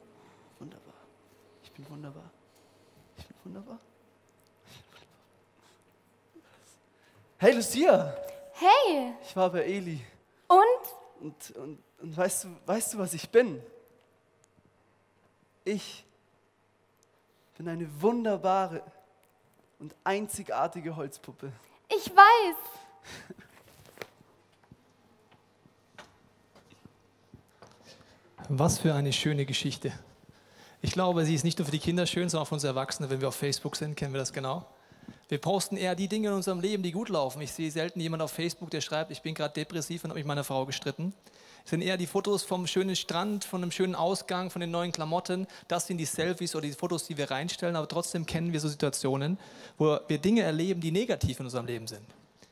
wunderbar. 0.57 0.93
Ich 1.63 1.71
bin 1.71 1.87
wunderbar. 1.87 2.31
Ich 3.15 3.27
bin 3.27 3.37
wunderbar. 3.43 3.79
Hey 7.37 7.53
Lucia! 7.53 8.15
Hey! 8.53 9.13
Ich 9.21 9.35
war 9.35 9.49
bei 9.49 9.63
Eli. 9.65 9.99
Und? 10.47 10.59
Und, 11.19 11.55
und, 11.57 11.83
und 12.01 12.17
weißt, 12.17 12.45
du, 12.45 12.55
weißt 12.65 12.93
du, 12.93 12.97
was 12.97 13.13
ich 13.13 13.29
bin? 13.29 13.61
Ich 15.65 16.05
bin 17.57 17.67
eine 17.67 17.89
wunderbare 18.01 18.81
und 19.79 19.93
einzigartige 20.05 20.95
Holzpuppe. 20.95 21.51
Ich 21.89 22.09
weiß. 22.09 22.55
Was 28.47 28.79
für 28.79 28.93
eine 28.93 29.11
schöne 29.11 29.45
Geschichte. 29.45 29.91
Ich 30.81 30.91
glaube, 30.91 31.25
sie 31.25 31.35
ist 31.35 31.43
nicht 31.43 31.57
nur 31.57 31.65
für 31.65 31.71
die 31.71 31.79
Kinder 31.79 32.05
schön, 32.05 32.29
sondern 32.29 32.43
auch 32.43 32.47
für 32.47 32.55
uns 32.55 32.63
Erwachsene. 32.63 33.09
Wenn 33.09 33.19
wir 33.19 33.27
auf 33.27 33.35
Facebook 33.35 33.75
sind, 33.75 33.95
kennen 33.95 34.13
wir 34.13 34.19
das 34.19 34.31
genau. 34.31 34.65
Wir 35.27 35.39
posten 35.39 35.75
eher 35.75 35.95
die 35.95 36.07
Dinge 36.07 36.27
in 36.27 36.33
unserem 36.35 36.59
Leben, 36.59 36.83
die 36.83 36.91
gut 36.91 37.09
laufen. 37.09 37.41
Ich 37.41 37.51
sehe 37.51 37.71
selten 37.71 37.99
jemanden 37.99 38.23
auf 38.23 38.31
Facebook, 38.31 38.69
der 38.69 38.81
schreibt, 38.81 39.11
ich 39.11 39.23
bin 39.23 39.33
gerade 39.33 39.53
depressiv 39.53 40.03
und 40.03 40.11
habe 40.11 40.19
mich 40.19 40.27
meiner 40.27 40.43
Frau 40.43 40.65
gestritten. 40.67 41.13
Es 41.63 41.71
sind 41.71 41.81
eher 41.81 41.97
die 41.97 42.05
Fotos 42.05 42.43
vom 42.43 42.67
schönen 42.67 42.95
Strand, 42.95 43.43
von 43.43 43.63
einem 43.63 43.71
schönen 43.71 43.95
Ausgang, 43.95 44.51
von 44.51 44.59
den 44.59 44.69
neuen 44.69 44.91
Klamotten. 44.91 45.47
Das 45.67 45.87
sind 45.87 45.97
die 45.97 46.05
Selfies 46.05 46.55
oder 46.55 46.67
die 46.67 46.73
Fotos, 46.73 47.07
die 47.07 47.17
wir 47.17 47.31
reinstellen. 47.31 47.75
Aber 47.75 47.87
trotzdem 47.87 48.27
kennen 48.27 48.53
wir 48.53 48.59
so 48.59 48.67
Situationen, 48.69 49.39
wo 49.79 49.97
wir 50.07 50.19
Dinge 50.19 50.43
erleben, 50.43 50.79
die 50.79 50.91
negativ 50.91 51.39
in 51.39 51.45
unserem 51.45 51.65
Leben 51.65 51.87
sind. 51.87 52.05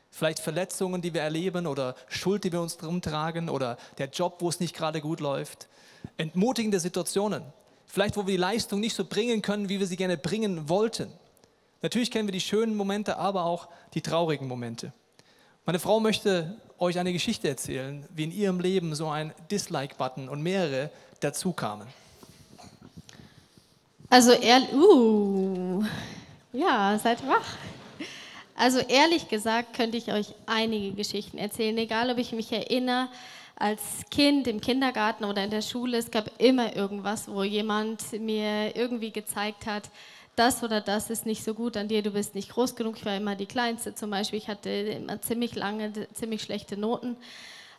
Vielleicht 0.09 0.39
Verletzungen, 0.39 1.03
die 1.03 1.13
wir 1.13 1.21
erleben 1.21 1.67
oder 1.67 1.95
Schuld, 2.07 2.43
die 2.43 2.51
wir 2.51 2.61
uns 2.61 2.77
drum 2.77 3.03
tragen 3.03 3.49
oder 3.49 3.77
der 3.99 4.09
Job, 4.09 4.37
wo 4.39 4.49
es 4.49 4.59
nicht 4.59 4.75
gerade 4.75 4.99
gut 4.99 5.19
läuft. 5.19 5.67
Entmutigende 6.17 6.79
Situationen. 6.79 7.43
Vielleicht, 7.85 8.17
wo 8.17 8.25
wir 8.25 8.33
die 8.33 8.37
Leistung 8.37 8.79
nicht 8.79 8.95
so 8.95 9.05
bringen 9.05 9.43
können, 9.43 9.69
wie 9.69 9.79
wir 9.79 9.85
sie 9.85 9.95
gerne 9.95 10.17
bringen 10.17 10.69
wollten. 10.69 11.11
Natürlich 11.83 12.11
kennen 12.11 12.29
wir 12.29 12.31
die 12.31 12.39
schönen 12.39 12.77
Momente, 12.77 13.17
aber 13.17 13.43
auch 13.43 13.67
die 13.93 13.99
traurigen 13.99 14.47
Momente. 14.47 14.93
Meine 15.65 15.79
Frau 15.79 15.99
möchte 15.99 16.55
euch 16.79 16.97
eine 16.97 17.11
Geschichte 17.11 17.49
erzählen, 17.49 18.07
wie 18.09 18.23
in 18.23 18.31
ihrem 18.31 18.61
Leben 18.61 18.95
so 18.95 19.09
ein 19.09 19.33
Dislike-Button 19.51 20.29
und 20.29 20.41
mehrere 20.41 20.89
dazu 21.19 21.51
kamen. 21.51 21.85
Also 24.09 24.31
ehrlich, 24.31 24.73
uh, 24.73 25.83
ja, 26.53 26.97
seid 27.03 27.27
wach. 27.27 27.57
Also 28.55 28.79
ehrlich 28.79 29.27
gesagt 29.27 29.75
könnte 29.75 29.97
ich 29.97 30.09
euch 30.13 30.35
einige 30.45 30.95
Geschichten 30.95 31.37
erzählen, 31.37 31.77
egal 31.77 32.09
ob 32.09 32.17
ich 32.17 32.31
mich 32.31 32.49
erinnere, 32.53 33.09
als 33.57 33.81
Kind 34.09 34.47
im 34.47 34.61
Kindergarten 34.61 35.25
oder 35.25 35.43
in 35.43 35.49
der 35.49 35.61
Schule, 35.61 35.97
es 35.97 36.11
gab 36.11 36.31
immer 36.39 36.75
irgendwas, 36.77 37.27
wo 37.27 37.43
jemand 37.43 38.13
mir 38.13 38.73
irgendwie 38.75 39.11
gezeigt 39.11 39.65
hat, 39.65 39.89
das 40.35 40.63
oder 40.63 40.81
das 40.81 41.09
ist 41.09 41.25
nicht 41.25 41.43
so 41.43 41.53
gut 41.53 41.77
an 41.77 41.87
dir, 41.87 42.01
du 42.01 42.11
bist 42.11 42.35
nicht 42.35 42.49
groß 42.49 42.75
genug. 42.75 42.97
Ich 42.97 43.05
war 43.05 43.15
immer 43.15 43.35
die 43.35 43.45
Kleinste 43.45 43.93
zum 43.93 44.09
Beispiel. 44.09 44.39
Ich 44.39 44.47
hatte 44.47 44.69
immer 44.69 45.21
ziemlich 45.21 45.55
lange, 45.55 45.91
ziemlich 46.13 46.41
schlechte 46.41 46.77
Noten. 46.77 47.17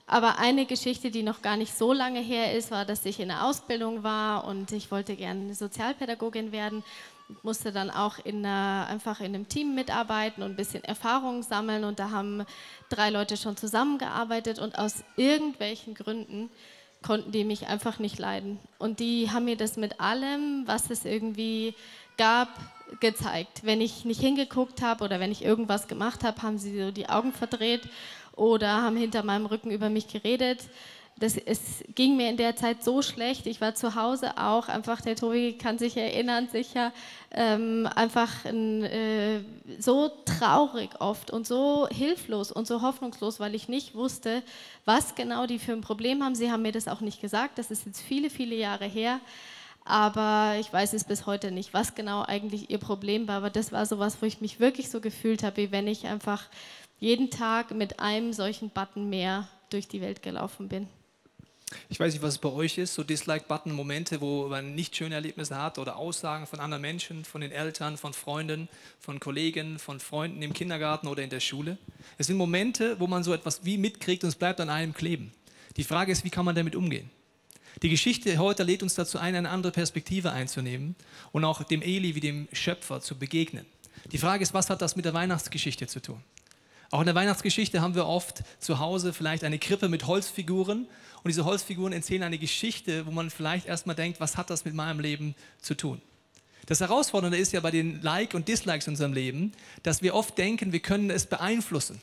Aber 0.07 0.39
eine 0.39 0.67
Geschichte, 0.67 1.11
die 1.11 1.23
noch 1.23 1.41
gar 1.41 1.57
nicht 1.57 1.77
so 1.77 1.93
lange 1.93 2.21
her 2.21 2.55
ist, 2.55 2.71
war, 2.71 2.85
dass 2.85 3.07
ich 3.07 3.21
in 3.21 3.29
der 3.29 3.45
Ausbildung 3.45 4.03
war 4.03 4.45
und 4.45 4.71
ich 4.73 4.91
wollte 4.91 5.17
gerne 5.17 5.55
Sozialpädagogin 5.55 6.53
werden. 6.53 6.85
Musste 7.43 7.73
dann 7.73 7.91
auch 7.91 8.19
in 8.23 8.45
einer, 8.45 8.87
einfach 8.87 9.21
in 9.21 9.35
einem 9.35 9.49
Team 9.49 9.75
mitarbeiten 9.75 10.43
und 10.43 10.51
ein 10.51 10.57
bisschen 10.57 10.85
Erfahrung 10.85 11.43
sammeln. 11.43 11.85
Und 11.85 11.99
da 11.99 12.11
haben 12.11 12.45
drei 12.91 13.09
Leute 13.09 13.39
schon 13.39 13.57
zusammengearbeitet 13.57 14.59
und 14.59 14.79
aus 14.79 15.03
irgendwelchen 15.17 15.95
Gründen 15.95 16.51
konnten 17.05 17.33
die 17.33 17.45
mich 17.45 17.67
einfach 17.67 17.99
nicht 17.99 18.19
leiden. 18.19 18.59
Und 18.79 18.99
die 18.99 19.31
haben 19.31 19.45
mir 19.45 19.57
das 19.57 19.77
mit 19.77 20.01
allem, 20.01 20.63
was 20.67 20.91
es 20.91 21.05
irgendwie 21.05 21.75
gab, 22.17 22.49
gezeigt. 23.01 23.65
Wenn 23.65 23.81
ich 23.81 24.05
nicht 24.05 24.21
hingeguckt 24.21 24.83
habe 24.83 25.05
oder 25.05 25.21
wenn 25.21 25.33
ich 25.33 25.45
irgendwas 25.45 25.89
gemacht 25.89 26.25
habe, 26.25 26.43
haben 26.43 26.59
sie 26.59 26.79
so 26.79 26.91
die 26.91 27.09
Augen 27.09 27.33
verdreht 27.33 27.89
oder 28.37 28.83
haben 28.83 28.97
hinter 28.97 29.23
meinem 29.23 29.47
Rücken 29.47 29.71
über 29.71 29.91
mich 29.91 30.09
geredet. 30.09 30.61
Das, 31.17 31.37
es 31.37 31.85
ging 31.95 32.17
mir 32.17 32.29
in 32.29 32.37
der 32.37 32.57
Zeit 32.57 32.83
so 32.83 33.01
schlecht. 33.01 33.47
Ich 33.47 33.61
war 33.61 33.77
zu 33.77 33.95
Hause 33.95 34.37
auch 34.37 34.69
einfach, 34.69 35.01
der 35.01 35.15
Tobi 35.15 35.53
kann 35.53 35.79
sich 35.79 35.97
erinnern, 35.97 36.49
sicher, 36.51 36.93
ähm, 37.31 37.89
einfach 37.95 38.45
ein, 38.45 38.83
äh, 38.83 39.41
so 39.79 40.11
traurig 40.25 40.91
oft 41.01 41.31
und 41.31 41.47
so 41.47 41.87
hilflos 41.89 42.51
und 42.51 42.67
so 42.67 42.83
hoffnungslos, 42.83 43.39
weil 43.39 43.55
ich 43.55 43.69
nicht 43.69 43.95
wusste, 43.95 44.43
was 44.85 45.15
genau 45.15 45.47
die 45.47 45.61
für 45.61 45.73
ein 45.73 45.83
Problem 45.83 46.25
haben. 46.25 46.35
Sie 46.35 46.51
haben 46.51 46.63
mir 46.63 46.73
das 46.73 46.89
auch 46.89 47.01
nicht 47.01 47.21
gesagt. 47.21 47.59
Das 47.59 47.71
ist 47.71 47.87
jetzt 47.87 48.01
viele, 48.01 48.29
viele 48.29 48.57
Jahre 48.57 48.87
her 48.87 49.21
aber 49.85 50.57
ich 50.59 50.73
weiß 50.73 50.95
es 50.95 51.05
bis 51.05 51.27
heute 51.27 51.51
nicht, 51.51 51.75
was 51.75 51.95
genau 51.95 52.23
eigentlich 52.23 52.71
ihr 52.71 52.79
Problem 52.79 53.29
war. 53.29 53.37
Aber 53.37 53.51
das 53.51 53.71
war 53.71 53.85
so 53.87 53.99
was, 53.99 54.21
wo 54.23 54.27
ich 54.27 54.41
mich 54.41 54.61
wirklich 54.61 54.89
so 54.91 55.01
gefühlt 55.01 55.43
habe, 55.43 55.59
wie 55.59 55.73
wenn 55.73 55.87
ich 55.87 56.07
einfach 56.07 56.49
jeden 56.99 57.31
Tag 57.31 57.71
mit 57.73 58.01
einem 58.01 58.33
solchen 58.33 58.71
Button 58.71 59.11
mehr 59.11 59.47
durch 59.71 59.89
die 59.89 60.01
Welt 60.01 60.23
gelaufen 60.23 60.69
bin. 60.69 60.89
Ich 61.89 61.99
weiß 61.99 62.13
nicht, 62.13 62.23
was 62.23 62.35
es 62.35 62.39
bei 62.39 62.51
euch 62.51 62.79
ist, 62.79 62.95
so 62.95 63.03
Dislike-Button-Momente, 63.03 64.21
wo 64.21 64.49
man 64.49 64.75
nicht 64.75 64.95
schöne 64.95 65.17
Erlebnisse 65.17 65.61
hat 65.61 65.79
oder 65.79 65.97
Aussagen 65.97 66.47
von 66.47 66.61
anderen 66.61 66.83
Menschen, 66.83 67.25
von 67.25 67.41
den 67.41 67.51
Eltern, 67.51 67.97
von 67.97 68.13
Freunden, 68.13 68.69
von 69.01 69.19
Kollegen, 69.19 69.79
von 69.79 69.99
Freunden 69.99 70.41
im 70.43 70.53
Kindergarten 70.53 71.09
oder 71.09 71.23
in 71.23 71.31
der 71.31 71.41
Schule. 71.41 71.79
Es 72.17 72.29
sind 72.29 72.37
Momente, 72.37 73.01
wo 73.01 73.07
man 73.07 73.25
so 73.25 73.33
etwas 73.33 73.65
wie 73.65 73.77
mitkriegt 73.77 74.23
und 74.23 74.29
es 74.29 74.37
bleibt 74.37 74.61
an 74.61 74.71
einem 74.71 74.95
kleben. 74.95 75.33
Die 75.77 75.85
Frage 75.85 76.13
ist, 76.13 76.25
wie 76.25 76.31
kann 76.31 76.45
man 76.45 76.55
damit 76.55 76.77
umgehen? 76.77 77.11
Die 77.83 77.89
Geschichte 77.89 78.39
heute 78.39 78.63
lädt 78.63 78.83
uns 78.83 78.95
dazu 78.95 79.19
ein, 79.19 79.35
eine 79.35 79.51
andere 79.51 79.73
Perspektive 79.73 80.33
einzunehmen 80.33 80.95
und 81.33 81.45
auch 81.45 81.63
dem 81.63 81.83
Eli 81.83 82.15
wie 82.15 82.21
dem 82.21 82.49
Schöpfer 82.53 83.01
zu 83.01 83.19
begegnen. 83.19 83.67
Die 84.13 84.19
Frage 84.19 84.43
ist, 84.43 84.55
was 84.55 84.71
hat 84.71 84.83
das 84.83 84.97
mit 84.97 85.05
der 85.05 85.15
Weihnachtsgeschichte 85.15 85.87
zu 85.87 86.01
tun? 86.01 86.23
Auch 86.91 87.01
in 87.01 87.07
der 87.07 87.15
Weihnachtsgeschichte 87.15 87.81
haben 87.81 87.95
wir 87.95 88.07
oft 88.07 88.45
zu 88.61 88.79
Hause 88.79 89.13
vielleicht 89.13 89.43
eine 89.43 89.59
Krippe 89.59 89.89
mit 89.89 90.07
Holzfiguren 90.07 90.87
und 91.23 91.29
diese 91.29 91.45
Holzfiguren 91.45 91.93
erzählen 91.93 92.23
eine 92.23 92.39
Geschichte, 92.39 93.07
wo 93.07 93.11
man 93.11 93.31
vielleicht 93.31 93.67
erstmal 93.67 93.97
denkt, 93.97 94.21
was 94.21 94.37
hat 94.37 94.51
das 94.51 94.65
mit 94.65 94.75
meinem 94.75 95.01
Leben 95.01 95.35
zu 95.61 95.75
tun? 95.75 96.01
Das 96.67 96.81
Herausfordernde 96.81 97.37
ist 97.37 97.53
ja 97.53 97.61
bei 97.61 97.71
den 97.71 98.01
Like 98.03 98.35
und 98.35 98.49
Dislikes 98.49 98.87
in 98.87 98.93
unserem 98.93 99.13
Leben, 99.13 99.53
dass 99.83 100.03
wir 100.03 100.15
oft 100.15 100.39
denken, 100.39 100.73
wir 100.73 100.81
können 100.81 101.11
es 101.11 101.27
beeinflussen. 101.27 102.01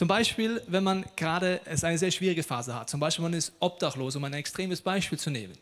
Zum 0.00 0.08
Beispiel, 0.08 0.62
wenn 0.66 0.82
man 0.82 1.04
gerade 1.14 1.60
es 1.66 1.84
eine 1.84 1.98
sehr 1.98 2.10
schwierige 2.10 2.42
Phase 2.42 2.74
hat, 2.74 2.88
zum 2.88 3.00
Beispiel 3.00 3.22
man 3.22 3.34
ist 3.34 3.52
obdachlos, 3.60 4.16
um 4.16 4.24
ein 4.24 4.32
extremes 4.32 4.80
Beispiel 4.80 5.18
zu 5.18 5.28
nehmen, 5.28 5.52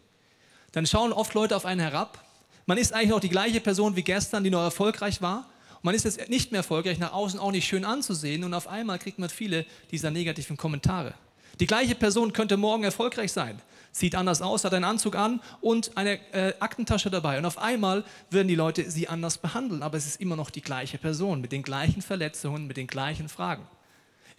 dann 0.70 0.86
schauen 0.86 1.12
oft 1.12 1.34
Leute 1.34 1.56
auf 1.56 1.64
einen 1.64 1.80
herab. 1.80 2.24
Man 2.64 2.78
ist 2.78 2.92
eigentlich 2.92 3.08
noch 3.08 3.18
die 3.18 3.30
gleiche 3.30 3.60
Person 3.60 3.96
wie 3.96 4.04
gestern, 4.04 4.44
die 4.44 4.50
noch 4.50 4.62
erfolgreich 4.62 5.20
war. 5.20 5.38
Und 5.78 5.86
man 5.86 5.94
ist 5.96 6.04
jetzt 6.04 6.28
nicht 6.28 6.52
mehr 6.52 6.60
erfolgreich, 6.60 7.00
nach 7.00 7.14
außen 7.14 7.40
auch 7.40 7.50
nicht 7.50 7.66
schön 7.66 7.84
anzusehen 7.84 8.44
und 8.44 8.54
auf 8.54 8.68
einmal 8.68 9.00
kriegt 9.00 9.18
man 9.18 9.28
viele 9.28 9.66
dieser 9.90 10.12
negativen 10.12 10.56
Kommentare. 10.56 11.14
Die 11.58 11.66
gleiche 11.66 11.96
Person 11.96 12.32
könnte 12.32 12.56
morgen 12.56 12.84
erfolgreich 12.84 13.32
sein, 13.32 13.60
sieht 13.90 14.14
anders 14.14 14.40
aus, 14.40 14.62
hat 14.62 14.72
einen 14.72 14.84
Anzug 14.84 15.16
an 15.16 15.40
und 15.60 15.96
eine 15.96 16.20
äh, 16.32 16.54
Aktentasche 16.60 17.10
dabei. 17.10 17.38
Und 17.38 17.44
auf 17.44 17.58
einmal 17.58 18.04
würden 18.30 18.46
die 18.46 18.54
Leute 18.54 18.88
sie 18.88 19.08
anders 19.08 19.38
behandeln, 19.38 19.82
aber 19.82 19.98
es 19.98 20.06
ist 20.06 20.20
immer 20.20 20.36
noch 20.36 20.50
die 20.50 20.62
gleiche 20.62 20.96
Person 20.96 21.40
mit 21.40 21.50
den 21.50 21.64
gleichen 21.64 22.02
Verletzungen, 22.02 22.68
mit 22.68 22.76
den 22.76 22.86
gleichen 22.86 23.28
Fragen. 23.28 23.66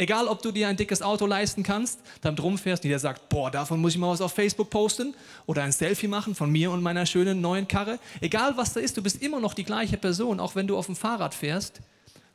Egal, 0.01 0.29
ob 0.29 0.41
du 0.41 0.53
dir 0.53 0.69
ein 0.69 0.77
dickes 0.77 1.01
Auto 1.01 1.25
leisten 1.25 1.61
kannst, 1.61 1.99
damit 2.21 2.41
rumfährst 2.41 2.85
und 2.85 2.89
der 2.89 2.99
sagt, 2.99 3.27
boah, 3.27 3.51
davon 3.51 3.81
muss 3.81 3.91
ich 3.91 3.97
mal 3.97 4.09
was 4.09 4.21
auf 4.21 4.31
Facebook 4.31 4.69
posten 4.69 5.13
oder 5.45 5.63
ein 5.63 5.73
Selfie 5.73 6.07
machen 6.07 6.35
von 6.35 6.49
mir 6.49 6.71
und 6.71 6.81
meiner 6.81 7.05
schönen 7.05 7.41
neuen 7.41 7.67
Karre. 7.67 7.99
Egal, 8.21 8.55
was 8.55 8.71
da 8.71 8.79
ist, 8.79 8.95
du 8.95 9.03
bist 9.03 9.21
immer 9.21 9.41
noch 9.41 9.53
die 9.53 9.65
gleiche 9.65 9.97
Person, 9.97 10.39
auch 10.39 10.55
wenn 10.55 10.67
du 10.67 10.77
auf 10.77 10.85
dem 10.85 10.95
Fahrrad 10.95 11.35
fährst. 11.35 11.81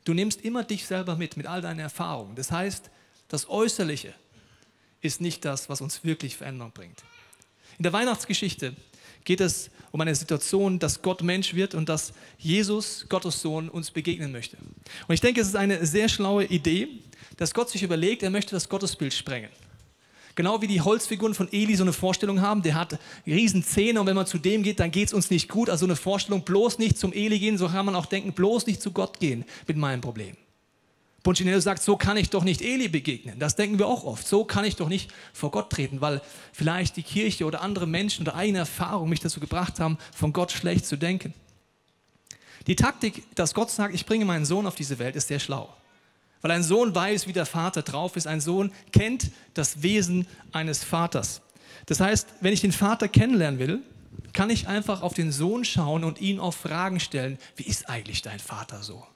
Du 0.05 0.12
nimmst 0.12 0.42
immer 0.42 0.62
dich 0.62 0.85
selber 0.85 1.16
mit, 1.16 1.38
mit 1.38 1.46
all 1.46 1.62
deinen 1.62 1.81
Erfahrungen. 1.81 2.37
Das 2.37 2.50
heißt, 2.50 2.90
das 3.29 3.48
Äußerliche 3.48 4.12
ist 5.00 5.22
nicht 5.22 5.42
das, 5.46 5.70
was 5.70 5.81
uns 5.81 6.05
wirklich 6.05 6.37
Veränderung 6.37 6.72
bringt. 6.72 7.03
In 7.79 7.85
der 7.85 7.94
Weihnachtsgeschichte 7.94 8.77
geht 9.24 9.40
es 9.40 9.70
um 9.90 10.03
eine 10.03 10.14
Situation, 10.14 10.79
dass 10.79 11.00
Gott 11.00 11.22
Mensch 11.22 11.55
wird 11.55 11.74
und 11.74 11.88
dass 11.88 12.12
Jesus, 12.37 13.07
Gottes 13.09 13.40
Sohn, 13.40 13.70
uns 13.70 13.90
begegnen 13.90 14.33
möchte. 14.33 14.59
Und 15.09 15.14
ich 15.14 15.22
denke, 15.22 15.40
es 15.40 15.48
ist 15.48 15.57
eine 15.57 15.87
sehr 15.87 16.11
schlaue 16.11 16.44
Idee, 16.44 16.88
dass 17.37 17.55
Gott 17.55 17.70
sich 17.70 17.83
überlegt, 17.83 18.22
er 18.22 18.31
möchte 18.31 18.55
das 18.55 18.68
Gottesbild 18.68 19.14
sprengen. 19.14 19.50
Genau 20.37 20.61
wie 20.61 20.66
die 20.66 20.81
Holzfiguren 20.81 21.35
von 21.35 21.53
Eli 21.53 21.77
so 21.77 21.85
eine 21.85 21.92
Vorstellung 21.92 22.40
haben, 22.40 22.62
der 22.62 22.74
hat 22.74 22.98
riesen 23.24 23.62
Zähne 23.62 24.00
und 24.00 24.07
wenn 24.07 24.16
man 24.16 24.27
zu 24.27 24.38
dem 24.38 24.64
geht, 24.64 24.81
dann 24.81 24.90
geht 24.90 25.09
es 25.09 25.14
uns 25.14 25.31
nicht 25.31 25.48
gut. 25.48 25.70
Also 25.70 25.87
eine 25.87 25.94
Vorstellung, 25.94 26.42
bloß 26.42 26.79
nicht 26.79 26.98
zum 26.98 27.12
Eli 27.12 27.38
gehen, 27.38 27.57
so 27.57 27.68
kann 27.68 27.87
man 27.87 27.94
auch 27.94 28.07
denken, 28.07 28.33
bloß 28.33 28.66
nicht 28.66 28.83
zu 28.83 28.90
Gott 28.90 29.20
gehen 29.20 29.44
mit 29.68 29.77
meinem 29.77 30.00
Problem. 30.00 30.37
Punchinello 31.22 31.59
sagt, 31.61 31.83
so 31.83 31.96
kann 31.96 32.18
ich 32.18 32.31
doch 32.31 32.44
nicht 32.44 32.61
Eli 32.61 32.88
begegnen. 32.88 33.38
Das 33.38 33.57
denken 33.57 33.79
wir 33.79 33.87
auch 33.87 34.05
oft. 34.05 34.27
So 34.27 34.44
kann 34.44 34.64
ich 34.64 34.77
doch 34.77 34.88
nicht 34.88 35.11
vor 35.33 35.50
Gott 35.50 35.70
treten, 35.70 36.00
weil 36.00 36.20
vielleicht 36.53 36.96
die 36.96 37.03
Kirche 37.03 37.46
oder 37.46 37.62
andere 37.62 37.87
Menschen 37.87 38.22
oder 38.22 38.35
eigene 38.35 38.59
Erfahrungen 38.59 39.09
mich 39.09 39.20
dazu 39.20 39.40
gebracht 39.40 39.81
haben, 39.81 39.96
von 40.12 40.33
Gott 40.35 40.53
schlecht 40.53 40.85
zu 40.85 40.96
denken. 40.96 41.33
Die 42.66 42.77
Taktik, 42.77 43.22
dass 43.37 43.55
Gott 43.55 43.70
sagt, 43.70 43.94
ich 43.94 44.05
bringe 44.05 44.27
meinen 44.27 44.44
Sohn 44.44 44.66
auf 44.66 44.74
diese 44.74 44.98
Welt, 44.98 45.16
ist 45.16 45.29
sehr 45.29 45.40
schlau. 45.40 45.74
Weil 46.44 46.50
ein 46.50 46.62
Sohn 46.62 46.94
weiß, 46.94 47.26
wie 47.26 47.33
der 47.33 47.46
Vater 47.46 47.80
drauf 47.80 48.16
ist. 48.16 48.26
Ein 48.26 48.42
Sohn 48.42 48.70
kennt 48.92 49.30
das 49.54 49.83
Wesen 49.83 50.26
eines 50.52 50.85
Vaters. 50.85 51.40
Das 51.87 52.00
heißt, 52.00 52.28
wenn 52.42 52.52
ich 52.52 52.61
den 52.61 52.70
Vater 52.70 53.09
kennenlernen 53.09 53.59
will, 53.59 53.80
kann 54.35 54.50
ich 54.50 54.68
einfach 54.68 55.00
auf 55.00 55.14
den 55.14 55.33
Sohn 55.33 55.64
schauen 55.64 56.04
und 56.04 56.20
ihn 56.20 56.38
auf 56.38 56.54
Fragen 56.54 57.00
stellen. 57.00 57.38
Wie 57.57 57.62
ist 57.62 57.88
eigentlich 57.88 58.20
dein 58.20 58.40
Vater 58.40 58.83
so? 58.83 59.07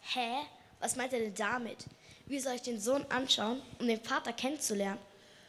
Hä? 0.00 0.30
Was 0.80 0.96
meint 0.96 1.12
er 1.12 1.20
denn 1.20 1.34
damit? 1.36 1.86
Wie 2.26 2.40
soll 2.40 2.56
ich 2.56 2.62
den 2.62 2.80
Sohn 2.80 3.06
anschauen, 3.10 3.60
um 3.78 3.86
den 3.86 4.00
Vater 4.00 4.32
kennenzulernen? 4.32 4.98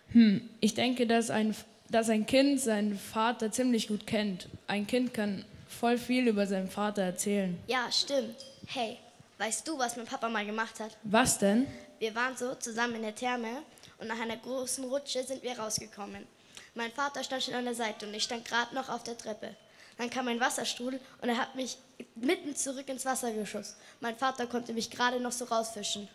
Hm, 0.10 0.48
ich 0.60 0.76
denke, 0.76 1.08
dass 1.08 1.32
ein, 1.32 1.56
dass 1.90 2.08
ein 2.10 2.28
Kind 2.28 2.62
seinen 2.62 3.00
Vater 3.00 3.52
ziemlich 3.52 3.88
gut 3.88 4.06
kennt. 4.06 4.48
Ein 4.68 4.86
Kind 4.86 5.12
kann 5.12 5.44
voll 5.68 5.98
viel 5.98 6.28
über 6.28 6.46
seinen 6.46 6.70
Vater 6.70 7.02
erzählen. 7.02 7.58
Ja, 7.66 7.92
stimmt. 7.92 8.36
Hey, 8.68 8.98
weißt 9.38 9.68
du, 9.68 9.78
was 9.78 9.96
mein 9.96 10.06
Papa 10.06 10.30
mal 10.30 10.46
gemacht 10.46 10.80
hat? 10.80 10.98
Was 11.04 11.38
denn? 11.38 11.68
Wir 12.00 12.14
waren 12.16 12.36
so 12.36 12.56
zusammen 12.56 12.96
in 12.96 13.02
der 13.04 13.16
Therme 13.16 13.64
und 14.00 14.08
nach 14.08 14.20
einer 14.20 14.38
großen 14.38 14.84
Rutsche 14.86 15.24
sind 15.24 15.44
wir 15.44 15.58
rausgekommen. 15.58 16.26
Mein 16.74 16.92
Vater 16.92 17.24
stand 17.24 17.44
schon 17.44 17.54
an 17.54 17.66
der 17.66 17.76
Seite 17.76 18.06
und 18.06 18.14
ich 18.14 18.24
stand 18.24 18.46
gerade 18.46 18.76
noch 18.76 18.90
auf 18.90 19.04
der 19.04 19.18
Treppe. 19.18 19.56
Dann 19.98 20.10
kam 20.10 20.28
ein 20.28 20.40
Wasserstrudel 20.40 21.00
und 21.22 21.30
er 21.30 21.38
hat 21.38 21.56
mich 21.56 21.78
mitten 22.16 22.56
zurück 22.56 22.90
ins 22.90 23.06
Wasser 23.06 23.32
geschossen. 23.32 23.76
Mein 24.02 24.18
Vater 24.18 24.46
konnte 24.46 24.74
mich 24.74 24.90
gerade 24.90 25.22
noch 25.22 25.32
so 25.32 25.46
rausfischen. 25.46 26.08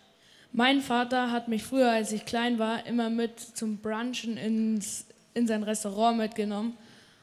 Mein 0.53 0.83
Vater 0.83 1.31
hat 1.31 1.49
mich 1.49 1.63
früher, 1.63 1.91
als 1.91 2.13
ich 2.13 2.27
klein 2.27 2.59
war, 2.59 2.85
immer 2.85 3.09
mit 3.09 3.41
zum 3.41 3.79
Brunchen 3.79 4.37
ins, 4.37 5.07
in 5.33 5.47
sein 5.47 5.63
Restaurant 5.63 6.19
mitgenommen. 6.19 6.77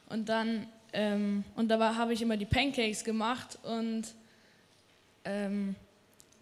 Und 0.08 0.28
dann, 0.28 0.66
ähm, 0.92 1.44
und 1.54 1.68
da 1.68 1.94
habe 1.94 2.14
ich 2.14 2.22
immer 2.22 2.36
die 2.36 2.46
Pancakes 2.46 3.04
gemacht 3.04 3.58
und 3.62 4.04
ähm, 5.28 5.76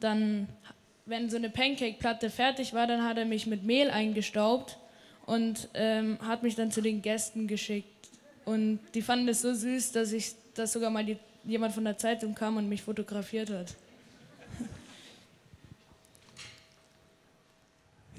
dann, 0.00 0.48
wenn 1.04 1.28
so 1.28 1.36
eine 1.36 1.50
Pancake-Platte 1.50 2.30
fertig 2.30 2.72
war, 2.72 2.86
dann 2.86 3.04
hat 3.04 3.18
er 3.18 3.24
mich 3.24 3.46
mit 3.46 3.64
Mehl 3.64 3.90
eingestaubt 3.90 4.78
und 5.26 5.68
ähm, 5.74 6.18
hat 6.20 6.42
mich 6.42 6.54
dann 6.54 6.70
zu 6.70 6.80
den 6.80 7.02
Gästen 7.02 7.48
geschickt. 7.48 8.08
Und 8.44 8.78
die 8.94 9.02
fanden 9.02 9.28
es 9.28 9.42
so 9.42 9.52
süß, 9.52 9.92
dass 9.92 10.12
ich, 10.12 10.34
dass 10.54 10.72
sogar 10.72 10.90
mal 10.90 11.04
die, 11.04 11.18
jemand 11.44 11.74
von 11.74 11.84
der 11.84 11.98
Zeitung 11.98 12.34
kam 12.34 12.56
und 12.56 12.68
mich 12.68 12.82
fotografiert 12.82 13.50
hat. 13.50 13.74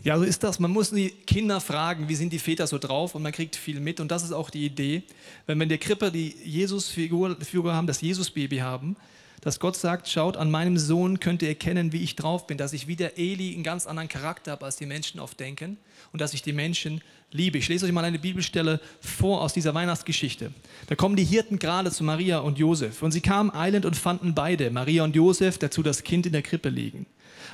Ja, 0.03 0.17
so 0.17 0.23
ist 0.23 0.43
das. 0.43 0.59
Man 0.59 0.71
muss 0.71 0.91
die 0.91 1.09
Kinder 1.09 1.59
fragen, 1.59 2.07
wie 2.07 2.15
sind 2.15 2.31
die 2.31 2.39
Väter 2.39 2.65
so 2.67 2.77
drauf 2.77 3.15
und 3.15 3.23
man 3.23 3.31
kriegt 3.31 3.55
viel 3.55 3.79
mit. 3.79 3.99
Und 3.99 4.09
das 4.09 4.23
ist 4.23 4.31
auch 4.31 4.49
die 4.49 4.65
Idee. 4.65 5.03
Wenn 5.45 5.57
wir 5.57 5.63
in 5.63 5.69
der 5.69 5.79
Krippe 5.79 6.11
die 6.11 6.33
Jesus-Figur 6.45 7.37
haben, 7.73 7.87
das 7.87 7.99
Jesus-Baby 7.99 8.59
haben, 8.59 8.95
dass 9.41 9.59
Gott 9.59 9.77
sagt, 9.77 10.07
schaut, 10.07 10.37
an 10.37 10.49
meinem 10.49 10.77
Sohn 10.77 11.19
könnt 11.19 11.41
ihr 11.41 11.49
erkennen, 11.49 11.91
wie 11.93 12.03
ich 12.03 12.15
drauf 12.15 12.47
bin, 12.47 12.57
dass 12.57 12.73
ich 12.73 12.87
wie 12.87 12.95
der 12.95 13.17
Eli 13.17 13.53
einen 13.53 13.63
ganz 13.63 13.85
anderen 13.85 14.09
Charakter 14.09 14.51
habe, 14.51 14.65
als 14.65 14.77
die 14.77 14.85
Menschen 14.85 15.19
oft 15.19 15.39
denken 15.39 15.77
und 16.11 16.21
dass 16.21 16.33
ich 16.33 16.41
die 16.41 16.53
Menschen 16.53 17.01
liebe. 17.31 17.57
Ich 17.57 17.67
lese 17.67 17.85
euch 17.85 17.91
mal 17.91 18.03
eine 18.03 18.19
Bibelstelle 18.19 18.79
vor 18.99 19.41
aus 19.41 19.53
dieser 19.53 19.73
Weihnachtsgeschichte. 19.73 20.51
Da 20.87 20.95
kommen 20.95 21.15
die 21.15 21.23
Hirten 21.23 21.59
gerade 21.59 21.91
zu 21.91 22.03
Maria 22.03 22.39
und 22.39 22.57
Josef 22.57 23.03
und 23.03 23.11
sie 23.11 23.21
kamen 23.21 23.53
eilend 23.53 23.85
und 23.85 23.95
fanden 23.95 24.33
beide, 24.33 24.71
Maria 24.71 25.03
und 25.03 25.15
Josef, 25.15 25.57
dazu 25.57 25.83
das 25.83 26.03
Kind 26.03 26.25
in 26.25 26.33
der 26.33 26.41
Krippe 26.41 26.69
liegen. 26.69 27.05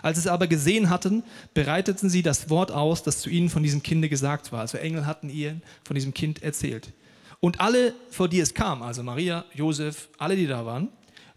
Als 0.02 0.18
sie 0.18 0.22
es 0.22 0.28
aber 0.28 0.48
gesehen 0.48 0.90
hatten, 0.90 1.24
bereiteten 1.54 2.10
sie 2.10 2.24
das 2.24 2.50
Wort 2.50 2.72
aus, 2.72 3.04
das 3.04 3.20
zu 3.20 3.30
ihnen 3.30 3.50
von 3.50 3.64
diesem 3.64 3.84
Kinde 3.84 4.10
gesagt 4.10 4.52
war. 4.52 4.62
Also 4.62 4.78
Engel 4.78 5.06
hatten 5.06 5.30
ihr 5.30 5.60
von 5.84 5.96
diesem 5.96 6.14
Kind 6.14 6.44
erzählt. 6.44 6.92
Und 7.40 7.60
alle, 7.60 7.94
vor 8.10 8.30
die 8.30 8.40
es 8.40 8.54
kam, 8.54 8.82
also 8.82 9.04
Maria, 9.04 9.46
Josef, 9.54 10.10
alle, 10.18 10.36
die 10.36 10.48
da 10.48 10.66
waren, 10.66 10.90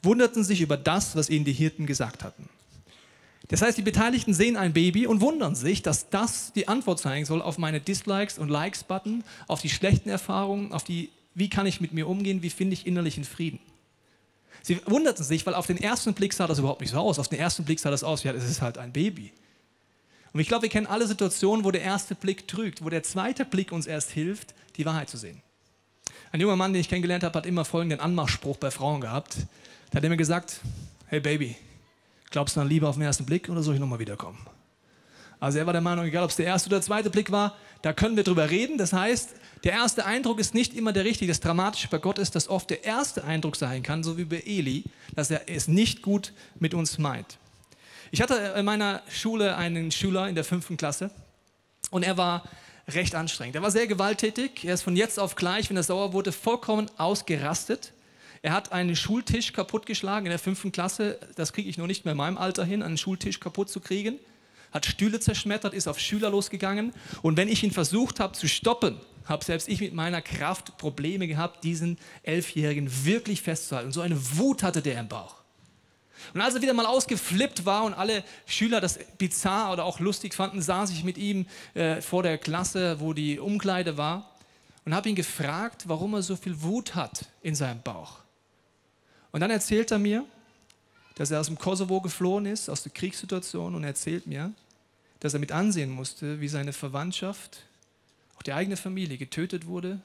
wunderten 0.06 0.42
sich 0.42 0.62
über 0.62 0.78
das, 0.78 1.14
was 1.14 1.28
ihnen 1.28 1.44
die 1.44 1.52
Hirten 1.52 1.84
gesagt 1.84 2.24
hatten. 2.24 2.48
Das 3.48 3.62
heißt, 3.62 3.76
die 3.78 3.82
Beteiligten 3.82 4.32
sehen 4.32 4.56
ein 4.56 4.72
Baby 4.72 5.06
und 5.06 5.20
wundern 5.20 5.54
sich, 5.54 5.82
dass 5.82 6.08
das 6.08 6.52
die 6.54 6.66
Antwort 6.66 6.98
sein 6.98 7.24
soll 7.24 7.42
auf 7.42 7.58
meine 7.58 7.80
Dislikes 7.80 8.38
und 8.38 8.48
Likes-Button, 8.48 9.22
auf 9.46 9.60
die 9.60 9.68
schlechten 9.68 10.08
Erfahrungen, 10.08 10.72
auf 10.72 10.82
die, 10.82 11.10
wie 11.34 11.48
kann 11.48 11.66
ich 11.66 11.80
mit 11.80 11.92
mir 11.92 12.08
umgehen, 12.08 12.42
wie 12.42 12.50
finde 12.50 12.74
ich 12.74 12.86
innerlichen 12.86 13.24
Frieden. 13.24 13.60
Sie 14.62 14.80
wunderten 14.86 15.22
sich, 15.22 15.46
weil 15.46 15.54
auf 15.54 15.68
den 15.68 15.76
ersten 15.76 16.12
Blick 16.14 16.32
sah 16.32 16.48
das 16.48 16.58
überhaupt 16.58 16.80
nicht 16.80 16.90
so 16.90 16.98
aus. 16.98 17.20
Auf 17.20 17.28
den 17.28 17.38
ersten 17.38 17.64
Blick 17.64 17.78
sah 17.78 17.90
das 17.90 18.02
aus, 18.02 18.24
ja, 18.24 18.32
es 18.32 18.48
ist 18.48 18.62
halt 18.62 18.78
ein 18.78 18.92
Baby. 18.92 19.32
Und 20.32 20.40
ich 20.40 20.48
glaube, 20.48 20.62
wir 20.62 20.68
kennen 20.68 20.88
alle 20.88 21.06
Situationen, 21.06 21.64
wo 21.64 21.70
der 21.70 21.82
erste 21.82 22.16
Blick 22.16 22.48
trügt, 22.48 22.84
wo 22.84 22.90
der 22.90 23.04
zweite 23.04 23.44
Blick 23.44 23.70
uns 23.70 23.86
erst 23.86 24.10
hilft, 24.10 24.54
die 24.76 24.84
Wahrheit 24.84 25.08
zu 25.08 25.16
sehen. 25.16 25.40
Ein 26.32 26.40
junger 26.40 26.56
Mann, 26.56 26.72
den 26.72 26.80
ich 26.80 26.88
kennengelernt 26.88 27.22
habe, 27.22 27.38
hat 27.38 27.46
immer 27.46 27.64
folgenden 27.64 28.00
Anmachspruch 28.00 28.56
bei 28.56 28.70
Frauen 28.70 29.00
gehabt. 29.00 29.36
Da 29.96 30.00
hat 30.00 30.04
er 30.04 30.10
mir 30.10 30.18
gesagt, 30.18 30.60
hey 31.06 31.20
Baby, 31.20 31.56
glaubst 32.28 32.54
du 32.54 32.60
an 32.60 32.68
Liebe 32.68 32.86
auf 32.86 32.96
den 32.96 33.02
ersten 33.02 33.24
Blick 33.24 33.48
oder 33.48 33.62
soll 33.62 33.76
ich 33.76 33.80
nochmal 33.80 33.98
wiederkommen? 33.98 34.46
Also 35.40 35.58
er 35.58 35.64
war 35.64 35.72
der 35.72 35.80
Meinung, 35.80 36.04
egal 36.04 36.22
ob 36.22 36.28
es 36.28 36.36
der 36.36 36.44
erste 36.44 36.68
oder 36.68 36.76
der 36.76 36.82
zweite 36.82 37.08
Blick 37.08 37.32
war, 37.32 37.56
da 37.80 37.94
können 37.94 38.14
wir 38.14 38.22
drüber 38.22 38.50
reden. 38.50 38.76
Das 38.76 38.92
heißt, 38.92 39.36
der 39.64 39.72
erste 39.72 40.04
Eindruck 40.04 40.38
ist 40.38 40.52
nicht 40.52 40.74
immer 40.74 40.92
der 40.92 41.06
richtige. 41.06 41.30
Das 41.32 41.40
Dramatische 41.40 41.88
bei 41.88 41.96
Gott 41.96 42.18
ist, 42.18 42.34
dass 42.34 42.46
oft 42.46 42.68
der 42.68 42.84
erste 42.84 43.24
Eindruck 43.24 43.56
sein 43.56 43.82
kann, 43.82 44.04
so 44.04 44.18
wie 44.18 44.26
bei 44.26 44.42
Eli, 44.44 44.84
dass 45.14 45.30
er 45.30 45.48
es 45.48 45.66
nicht 45.66 46.02
gut 46.02 46.34
mit 46.58 46.74
uns 46.74 46.98
meint. 46.98 47.38
Ich 48.10 48.20
hatte 48.20 48.34
in 48.54 48.66
meiner 48.66 49.00
Schule 49.08 49.56
einen 49.56 49.90
Schüler 49.92 50.28
in 50.28 50.34
der 50.34 50.44
fünften 50.44 50.76
Klasse 50.76 51.10
und 51.90 52.02
er 52.02 52.18
war 52.18 52.44
recht 52.86 53.14
anstrengend. 53.14 53.56
Er 53.56 53.62
war 53.62 53.70
sehr 53.70 53.86
gewalttätig. 53.86 54.62
Er 54.66 54.74
ist 54.74 54.82
von 54.82 54.94
jetzt 54.94 55.18
auf 55.18 55.36
gleich, 55.36 55.70
wenn 55.70 55.76
er 55.78 55.84
sauer 55.84 56.12
wurde, 56.12 56.32
vollkommen 56.32 56.90
ausgerastet. 56.98 57.94
Er 58.46 58.52
hat 58.52 58.70
einen 58.70 58.94
Schultisch 58.94 59.52
kaputtgeschlagen 59.52 60.26
in 60.26 60.30
der 60.30 60.38
fünften 60.38 60.70
Klasse. 60.70 61.18
Das 61.34 61.52
kriege 61.52 61.68
ich 61.68 61.78
noch 61.78 61.88
nicht 61.88 62.04
mehr 62.04 62.12
in 62.12 62.18
meinem 62.18 62.38
Alter 62.38 62.64
hin, 62.64 62.80
einen 62.80 62.96
Schultisch 62.96 63.40
kaputt 63.40 63.68
zu 63.68 63.80
kriegen. 63.80 64.20
Hat 64.70 64.86
Stühle 64.86 65.18
zerschmettert, 65.18 65.74
ist 65.74 65.88
auf 65.88 65.98
Schüler 65.98 66.30
losgegangen. 66.30 66.92
Und 67.22 67.36
wenn 67.36 67.48
ich 67.48 67.64
ihn 67.64 67.72
versucht 67.72 68.20
habe 68.20 68.34
zu 68.34 68.46
stoppen, 68.46 69.00
habe 69.24 69.44
selbst 69.44 69.68
ich 69.68 69.80
mit 69.80 69.94
meiner 69.94 70.22
Kraft 70.22 70.78
Probleme 70.78 71.26
gehabt, 71.26 71.64
diesen 71.64 71.98
Elfjährigen 72.22 72.88
wirklich 73.04 73.42
festzuhalten. 73.42 73.88
Und 73.88 73.94
so 73.94 74.00
eine 74.00 74.38
Wut 74.38 74.62
hatte 74.62 74.80
der 74.80 75.00
im 75.00 75.08
Bauch. 75.08 75.34
Und 76.32 76.40
als 76.40 76.54
er 76.54 76.62
wieder 76.62 76.72
mal 76.72 76.86
ausgeflippt 76.86 77.64
war 77.66 77.82
und 77.82 77.94
alle 77.94 78.22
Schüler 78.46 78.80
das 78.80 79.00
bizarr 79.18 79.72
oder 79.72 79.84
auch 79.84 79.98
lustig 79.98 80.34
fanden, 80.34 80.62
saß 80.62 80.92
ich 80.92 81.02
mit 81.02 81.18
ihm 81.18 81.46
äh, 81.74 82.00
vor 82.00 82.22
der 82.22 82.38
Klasse, 82.38 83.00
wo 83.00 83.12
die 83.12 83.40
Umkleide 83.40 83.96
war, 83.96 84.36
und 84.84 84.94
habe 84.94 85.08
ihn 85.08 85.16
gefragt, 85.16 85.88
warum 85.88 86.14
er 86.14 86.22
so 86.22 86.36
viel 86.36 86.62
Wut 86.62 86.94
hat 86.94 87.24
in 87.42 87.56
seinem 87.56 87.82
Bauch. 87.82 88.20
Und 89.36 89.40
dann 89.40 89.50
erzählt 89.50 89.90
er 89.90 89.98
mir, 89.98 90.24
dass 91.16 91.30
er 91.30 91.40
aus 91.40 91.48
dem 91.48 91.58
Kosovo 91.58 92.00
geflohen 92.00 92.46
ist, 92.46 92.70
aus 92.70 92.84
der 92.84 92.92
Kriegssituation, 92.92 93.74
und 93.74 93.84
erzählt 93.84 94.26
mir, 94.26 94.54
dass 95.20 95.34
er 95.34 95.40
mit 95.40 95.52
ansehen 95.52 95.90
musste, 95.90 96.40
wie 96.40 96.48
seine 96.48 96.72
Verwandtschaft, 96.72 97.58
auch 98.38 98.42
die 98.42 98.54
eigene 98.54 98.78
Familie 98.78 99.18
getötet 99.18 99.66
wurde, 99.66 100.00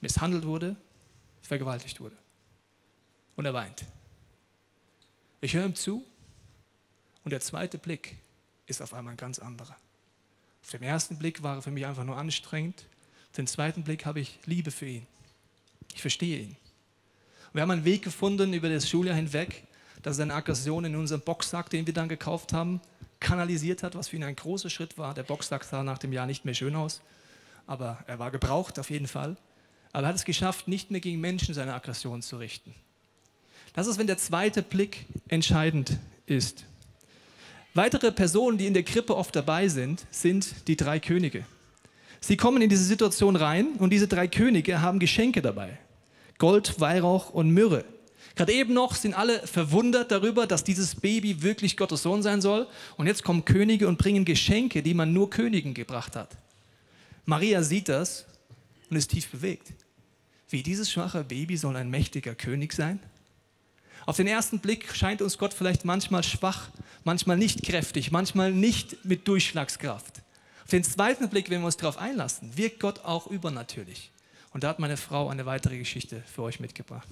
misshandelt 0.00 0.46
wurde, 0.46 0.76
vergewaltigt 1.42 2.00
wurde. 2.00 2.16
Und 3.36 3.44
er 3.44 3.52
weint. 3.52 3.84
Ich 5.42 5.52
höre 5.52 5.66
ihm 5.66 5.74
zu 5.74 6.02
und 7.22 7.32
der 7.32 7.40
zweite 7.40 7.76
Blick 7.76 8.16
ist 8.64 8.80
auf 8.80 8.94
einmal 8.94 9.12
ein 9.12 9.18
ganz 9.18 9.40
anderer. 9.40 9.76
Auf 10.62 10.70
dem 10.70 10.82
ersten 10.82 11.18
Blick 11.18 11.42
war 11.42 11.56
er 11.56 11.60
für 11.60 11.70
mich 11.70 11.84
einfach 11.84 12.04
nur 12.04 12.16
anstrengend. 12.16 12.86
Auf 13.28 13.36
den 13.36 13.46
zweiten 13.46 13.84
Blick 13.84 14.06
habe 14.06 14.20
ich 14.20 14.38
Liebe 14.46 14.70
für 14.70 14.86
ihn. 14.86 15.06
Ich 15.92 16.00
verstehe 16.00 16.38
ihn. 16.38 16.56
Wir 17.54 17.62
haben 17.62 17.70
einen 17.70 17.84
Weg 17.84 18.02
gefunden 18.02 18.52
über 18.52 18.68
das 18.68 18.88
Schuljahr 18.88 19.14
hinweg, 19.14 19.62
dass 20.02 20.16
er 20.16 20.26
seine 20.26 20.34
Aggression 20.34 20.84
in 20.84 20.96
unserem 20.96 21.20
Boxsack, 21.20 21.70
den 21.70 21.86
wir 21.86 21.94
dann 21.94 22.08
gekauft 22.08 22.52
haben, 22.52 22.80
kanalisiert 23.20 23.84
hat, 23.84 23.94
was 23.94 24.08
für 24.08 24.16
ihn 24.16 24.24
ein 24.24 24.34
großer 24.34 24.68
Schritt 24.68 24.98
war. 24.98 25.14
Der 25.14 25.22
Boxsack 25.22 25.62
sah 25.62 25.84
nach 25.84 25.98
dem 25.98 26.12
Jahr 26.12 26.26
nicht 26.26 26.44
mehr 26.44 26.54
schön 26.54 26.74
aus, 26.74 27.00
aber 27.68 28.02
er 28.08 28.18
war 28.18 28.32
gebraucht 28.32 28.80
auf 28.80 28.90
jeden 28.90 29.06
Fall. 29.06 29.36
Aber 29.92 30.02
er 30.02 30.08
hat 30.08 30.16
es 30.16 30.24
geschafft, 30.24 30.66
nicht 30.66 30.90
mehr 30.90 31.00
gegen 31.00 31.20
Menschen 31.20 31.54
seine 31.54 31.74
Aggression 31.74 32.22
zu 32.22 32.38
richten. 32.38 32.74
Das 33.72 33.86
ist, 33.86 33.98
wenn 33.98 34.08
der 34.08 34.18
zweite 34.18 34.62
Blick 34.62 35.06
entscheidend 35.28 35.98
ist. 36.26 36.64
Weitere 37.72 38.10
Personen, 38.10 38.58
die 38.58 38.66
in 38.66 38.74
der 38.74 38.82
Krippe 38.82 39.16
oft 39.16 39.34
dabei 39.36 39.68
sind, 39.68 40.04
sind 40.10 40.66
die 40.66 40.76
drei 40.76 40.98
Könige. 40.98 41.46
Sie 42.20 42.36
kommen 42.36 42.62
in 42.62 42.68
diese 42.68 42.84
Situation 42.84 43.36
rein 43.36 43.74
und 43.78 43.90
diese 43.90 44.08
drei 44.08 44.26
Könige 44.26 44.80
haben 44.80 44.98
Geschenke 44.98 45.40
dabei. 45.40 45.78
Gold, 46.38 46.80
Weihrauch 46.80 47.30
und 47.30 47.50
Myrrhe. 47.50 47.84
Gerade 48.34 48.52
eben 48.52 48.74
noch 48.74 48.94
sind 48.96 49.14
alle 49.14 49.46
verwundert 49.46 50.10
darüber, 50.10 50.46
dass 50.46 50.64
dieses 50.64 50.96
Baby 50.96 51.42
wirklich 51.42 51.76
Gottes 51.76 52.02
Sohn 52.02 52.22
sein 52.22 52.40
soll. 52.40 52.66
Und 52.96 53.06
jetzt 53.06 53.22
kommen 53.22 53.44
Könige 53.44 53.86
und 53.86 53.98
bringen 53.98 54.24
Geschenke, 54.24 54.82
die 54.82 54.94
man 54.94 55.12
nur 55.12 55.30
Königen 55.30 55.72
gebracht 55.72 56.16
hat. 56.16 56.36
Maria 57.26 57.62
sieht 57.62 57.88
das 57.88 58.26
und 58.90 58.96
ist 58.96 59.10
tief 59.10 59.28
bewegt. 59.28 59.72
Wie 60.48 60.62
dieses 60.62 60.90
schwache 60.90 61.24
Baby 61.24 61.56
soll 61.56 61.76
ein 61.76 61.90
mächtiger 61.90 62.34
König 62.34 62.72
sein? 62.72 62.98
Auf 64.06 64.16
den 64.16 64.26
ersten 64.26 64.58
Blick 64.58 64.94
scheint 64.94 65.22
uns 65.22 65.38
Gott 65.38 65.54
vielleicht 65.54 65.84
manchmal 65.84 66.22
schwach, 66.22 66.68
manchmal 67.04 67.38
nicht 67.38 67.62
kräftig, 67.62 68.10
manchmal 68.10 68.52
nicht 68.52 69.04
mit 69.04 69.26
Durchschlagskraft. 69.26 70.22
Auf 70.64 70.70
den 70.70 70.84
zweiten 70.84 71.28
Blick, 71.28 71.50
wenn 71.50 71.60
wir 71.60 71.66
uns 71.66 71.76
darauf 71.76 71.98
einlassen, 71.98 72.56
wirkt 72.56 72.80
Gott 72.80 73.04
auch 73.04 73.26
übernatürlich. 73.28 74.10
Und 74.54 74.62
da 74.62 74.68
hat 74.68 74.78
meine 74.78 74.96
Frau 74.96 75.28
eine 75.28 75.46
weitere 75.46 75.76
Geschichte 75.76 76.22
für 76.32 76.42
euch 76.42 76.60
mitgebracht. 76.60 77.08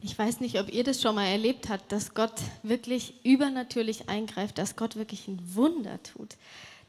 Ich 0.00 0.16
weiß 0.16 0.38
nicht, 0.40 0.58
ob 0.60 0.72
ihr 0.72 0.84
das 0.84 1.02
schon 1.02 1.16
mal 1.16 1.26
erlebt 1.26 1.68
habt, 1.68 1.90
dass 1.90 2.14
Gott 2.14 2.40
wirklich 2.62 3.14
übernatürlich 3.24 4.08
eingreift, 4.08 4.56
dass 4.56 4.76
Gott 4.76 4.94
wirklich 4.94 5.26
ein 5.26 5.40
Wunder 5.54 6.00
tut. 6.04 6.36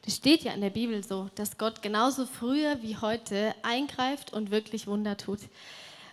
Das 0.04 0.14
steht 0.14 0.44
ja 0.44 0.52
in 0.52 0.60
der 0.60 0.70
Bibel 0.70 1.02
so, 1.02 1.30
dass 1.34 1.58
Gott 1.58 1.82
genauso 1.82 2.26
früher 2.26 2.80
wie 2.80 2.96
heute 2.96 3.54
eingreift 3.62 4.32
und 4.32 4.52
wirklich 4.52 4.86
Wunder 4.86 5.16
tut. 5.16 5.40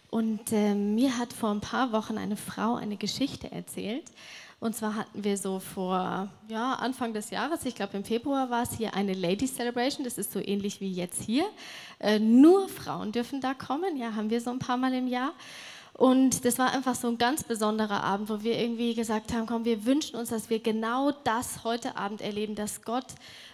Und 0.10 0.52
äh, 0.52 0.74
mir 0.74 1.20
hat 1.20 1.34
vor 1.34 1.52
ein 1.52 1.62
paar 1.62 1.92
Wochen 1.92 2.18
eine 2.18 2.38
Frau 2.38 2.76
eine 2.76 2.98
Geschichte 2.98 3.52
erzählt. 3.52 4.06
Und 4.62 4.76
zwar 4.76 4.96
hatten 4.96 5.24
wir 5.24 5.38
so 5.38 5.60
vor 5.60 6.30
ja, 6.48 6.74
Anfang 6.76 7.16
des 7.16 7.32
Jahres, 7.32 7.66
ich 7.66 7.74
glaube 7.74 7.98
im 7.98 8.04
Februar 8.04 8.52
war 8.52 8.62
es 8.62 8.74
hier 8.74 8.94
eine 8.94 9.16
Ladies 9.16 9.56
Celebration, 9.56 10.04
das 10.04 10.20
ist 10.20 10.32
so 10.32 10.40
ähnlich 10.40 10.80
wie 10.80 10.92
jetzt 10.92 11.24
hier. 11.24 11.46
Äh, 11.98 12.20
nur 12.20 12.70
Frauen 12.70 13.12
dürfen 13.12 13.42
da 13.42 13.56
kommen, 13.56 13.98
ja, 13.98 14.14
haben 14.14 14.30
wir 14.30 14.40
so 14.40 14.52
ein 14.52 14.60
paar 14.60 14.78
Mal 14.78 14.94
im 14.94 15.08
Jahr. 15.08 15.34
Und 15.94 16.46
das 16.46 16.60
war 16.60 16.72
einfach 16.74 16.94
so 16.94 17.08
ein 17.08 17.18
ganz 17.18 17.44
besonderer 17.44 18.04
Abend, 18.04 18.30
wo 18.30 18.44
wir 18.44 18.60
irgendwie 18.60 18.94
gesagt 18.94 19.34
haben, 19.34 19.48
komm, 19.48 19.66
wir 19.66 19.84
wünschen 19.86 20.16
uns, 20.16 20.30
dass 20.30 20.52
wir 20.52 20.60
genau 20.60 21.10
das 21.10 21.64
heute 21.64 21.98
Abend 21.98 22.22
erleben, 22.22 22.54
dass 22.54 22.84
Gott 22.84 23.08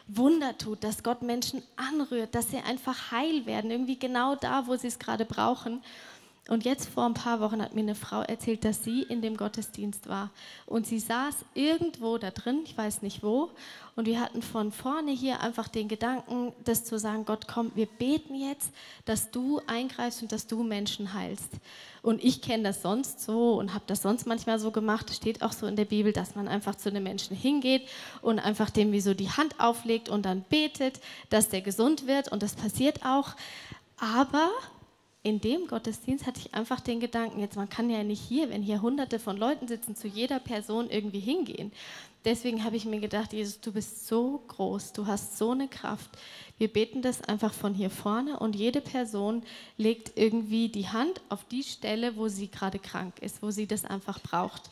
Wunder 0.08 0.58
tut, 0.58 0.84
dass 0.84 1.04
Gott 1.04 1.22
Menschen 1.22 1.63
anrührt, 1.78 2.36
dass 2.36 2.52
sie 2.52 2.58
einfach 2.58 3.12
heil 3.12 3.46
werden, 3.46 3.72
irgendwie 3.72 3.98
genau 3.98 4.36
da, 4.36 4.67
wo 4.67 4.76
sie 4.76 4.88
es 4.88 5.00
gerade 5.00 5.24
brauchen. 5.24 5.82
Und 6.48 6.64
jetzt 6.64 6.88
vor 6.90 7.06
ein 7.06 7.14
paar 7.14 7.42
Wochen 7.42 7.62
hat 7.62 7.76
mir 7.76 7.82
eine 7.82 7.96
Frau 7.96 8.22
erzählt, 8.22 8.64
dass 8.64 8.84
sie 8.84 9.02
in 9.04 9.22
dem 9.22 9.36
Gottesdienst 9.36 10.08
war. 10.08 10.30
Und 10.66 10.88
sie 10.88 11.00
saß 11.00 11.36
irgendwo 11.54 12.18
da 12.18 12.32
drin, 12.32 12.62
ich 12.64 12.78
weiß 12.78 13.02
nicht 13.02 13.22
wo. 13.22 13.52
Und 13.98 14.06
wir 14.06 14.22
hatten 14.22 14.42
von 14.42 14.72
vorne 14.72 15.12
hier 15.12 15.42
einfach 15.42 15.68
den 15.68 15.88
Gedanken, 15.88 16.54
das 16.64 16.86
zu 16.86 16.98
sagen, 17.00 17.26
Gott, 17.26 17.48
komm, 17.48 17.72
wir 17.76 17.88
beten 17.88 18.36
jetzt, 18.36 18.72
dass 19.06 19.32
du 19.32 19.60
eingreifst 19.68 20.22
und 20.22 20.32
dass 20.32 20.48
du 20.48 20.64
Menschen 20.64 21.14
heilst. 21.14 21.52
Und 22.02 22.24
ich 22.24 22.42
kenne 22.42 22.64
das 22.64 22.82
sonst 22.82 23.20
so 23.22 23.56
und 23.56 23.74
habe 23.74 23.84
das 23.88 24.02
sonst 24.02 24.26
manchmal 24.26 24.60
so 24.60 24.72
gemacht. 24.72 25.14
Steht 25.14 25.42
auch 25.42 25.52
so 25.52 25.68
in 25.68 25.76
der 25.76 25.86
Bibel, 25.86 26.14
dass 26.14 26.36
man 26.36 26.48
einfach 26.48 26.76
zu 26.76 26.90
einem 26.90 27.04
Menschen 27.04 27.36
hingeht 27.36 27.82
und 28.22 28.40
einfach 28.40 28.70
dem 28.70 28.94
wie 28.94 29.02
so 29.02 29.14
die 29.14 29.32
Hand 29.32 29.60
auflegt 29.60 30.08
und 30.08 30.26
dann 30.26 30.44
betet, 30.44 31.02
dass 31.30 31.50
der 31.50 31.62
gesund 31.62 32.08
wird. 32.08 32.32
Und 32.32 32.44
das 32.44 32.56
passiert 32.56 33.04
auch. 33.04 33.32
Aber 33.98 34.52
in 35.28 35.42
dem 35.42 35.68
Gottesdienst 35.68 36.26
hatte 36.26 36.40
ich 36.40 36.54
einfach 36.54 36.80
den 36.80 37.02
Gedanken, 37.02 37.42
jetzt 37.42 37.58
man 37.58 37.68
kann 37.68 37.90
ja 37.90 38.02
nicht 38.02 38.22
hier, 38.22 38.50
wenn 38.50 38.62
hier 38.62 38.82
hunderte 38.82 39.20
von 39.20 39.36
Leuten 39.36 39.68
sitzen, 39.68 39.94
zu 39.94 40.08
jeder 40.08 40.40
Person 40.40 40.90
irgendwie 40.90 41.20
hingehen. 41.20 41.74
Deswegen 42.24 42.63
habe 42.63 42.78
ich 42.78 42.86
mir 42.86 43.02
gedacht, 43.02 43.34
Jesus, 43.34 43.60
du 43.60 43.74
bist 43.74 44.08
so 44.08 44.42
groß, 44.48 44.94
du 44.94 45.06
hast 45.06 45.38
so 45.38 45.52
eine 45.52 45.68
Kraft. 45.68 46.10
Wir 46.58 46.70
beten 46.70 47.02
das 47.02 47.22
einfach 47.22 47.54
von 47.54 47.74
hier 47.74 47.90
vorne 47.90 48.40
und 48.40 48.56
jede 48.56 48.80
Person 48.80 49.44
legt 49.78 50.13
irgendwie 50.16 50.70
die 50.70 50.88
Hand 50.88 51.20
auf 51.28 51.44
die 51.44 51.63
Stelle, 51.63 52.16
wo 52.16 52.30
sie 52.30 52.50
gerade 52.50 52.80
krank 52.80 53.20
ist, 53.20 53.44
wo 53.44 53.52
sie 53.52 53.68
das 53.68 53.84
einfach 53.84 54.22
braucht. 54.22 54.70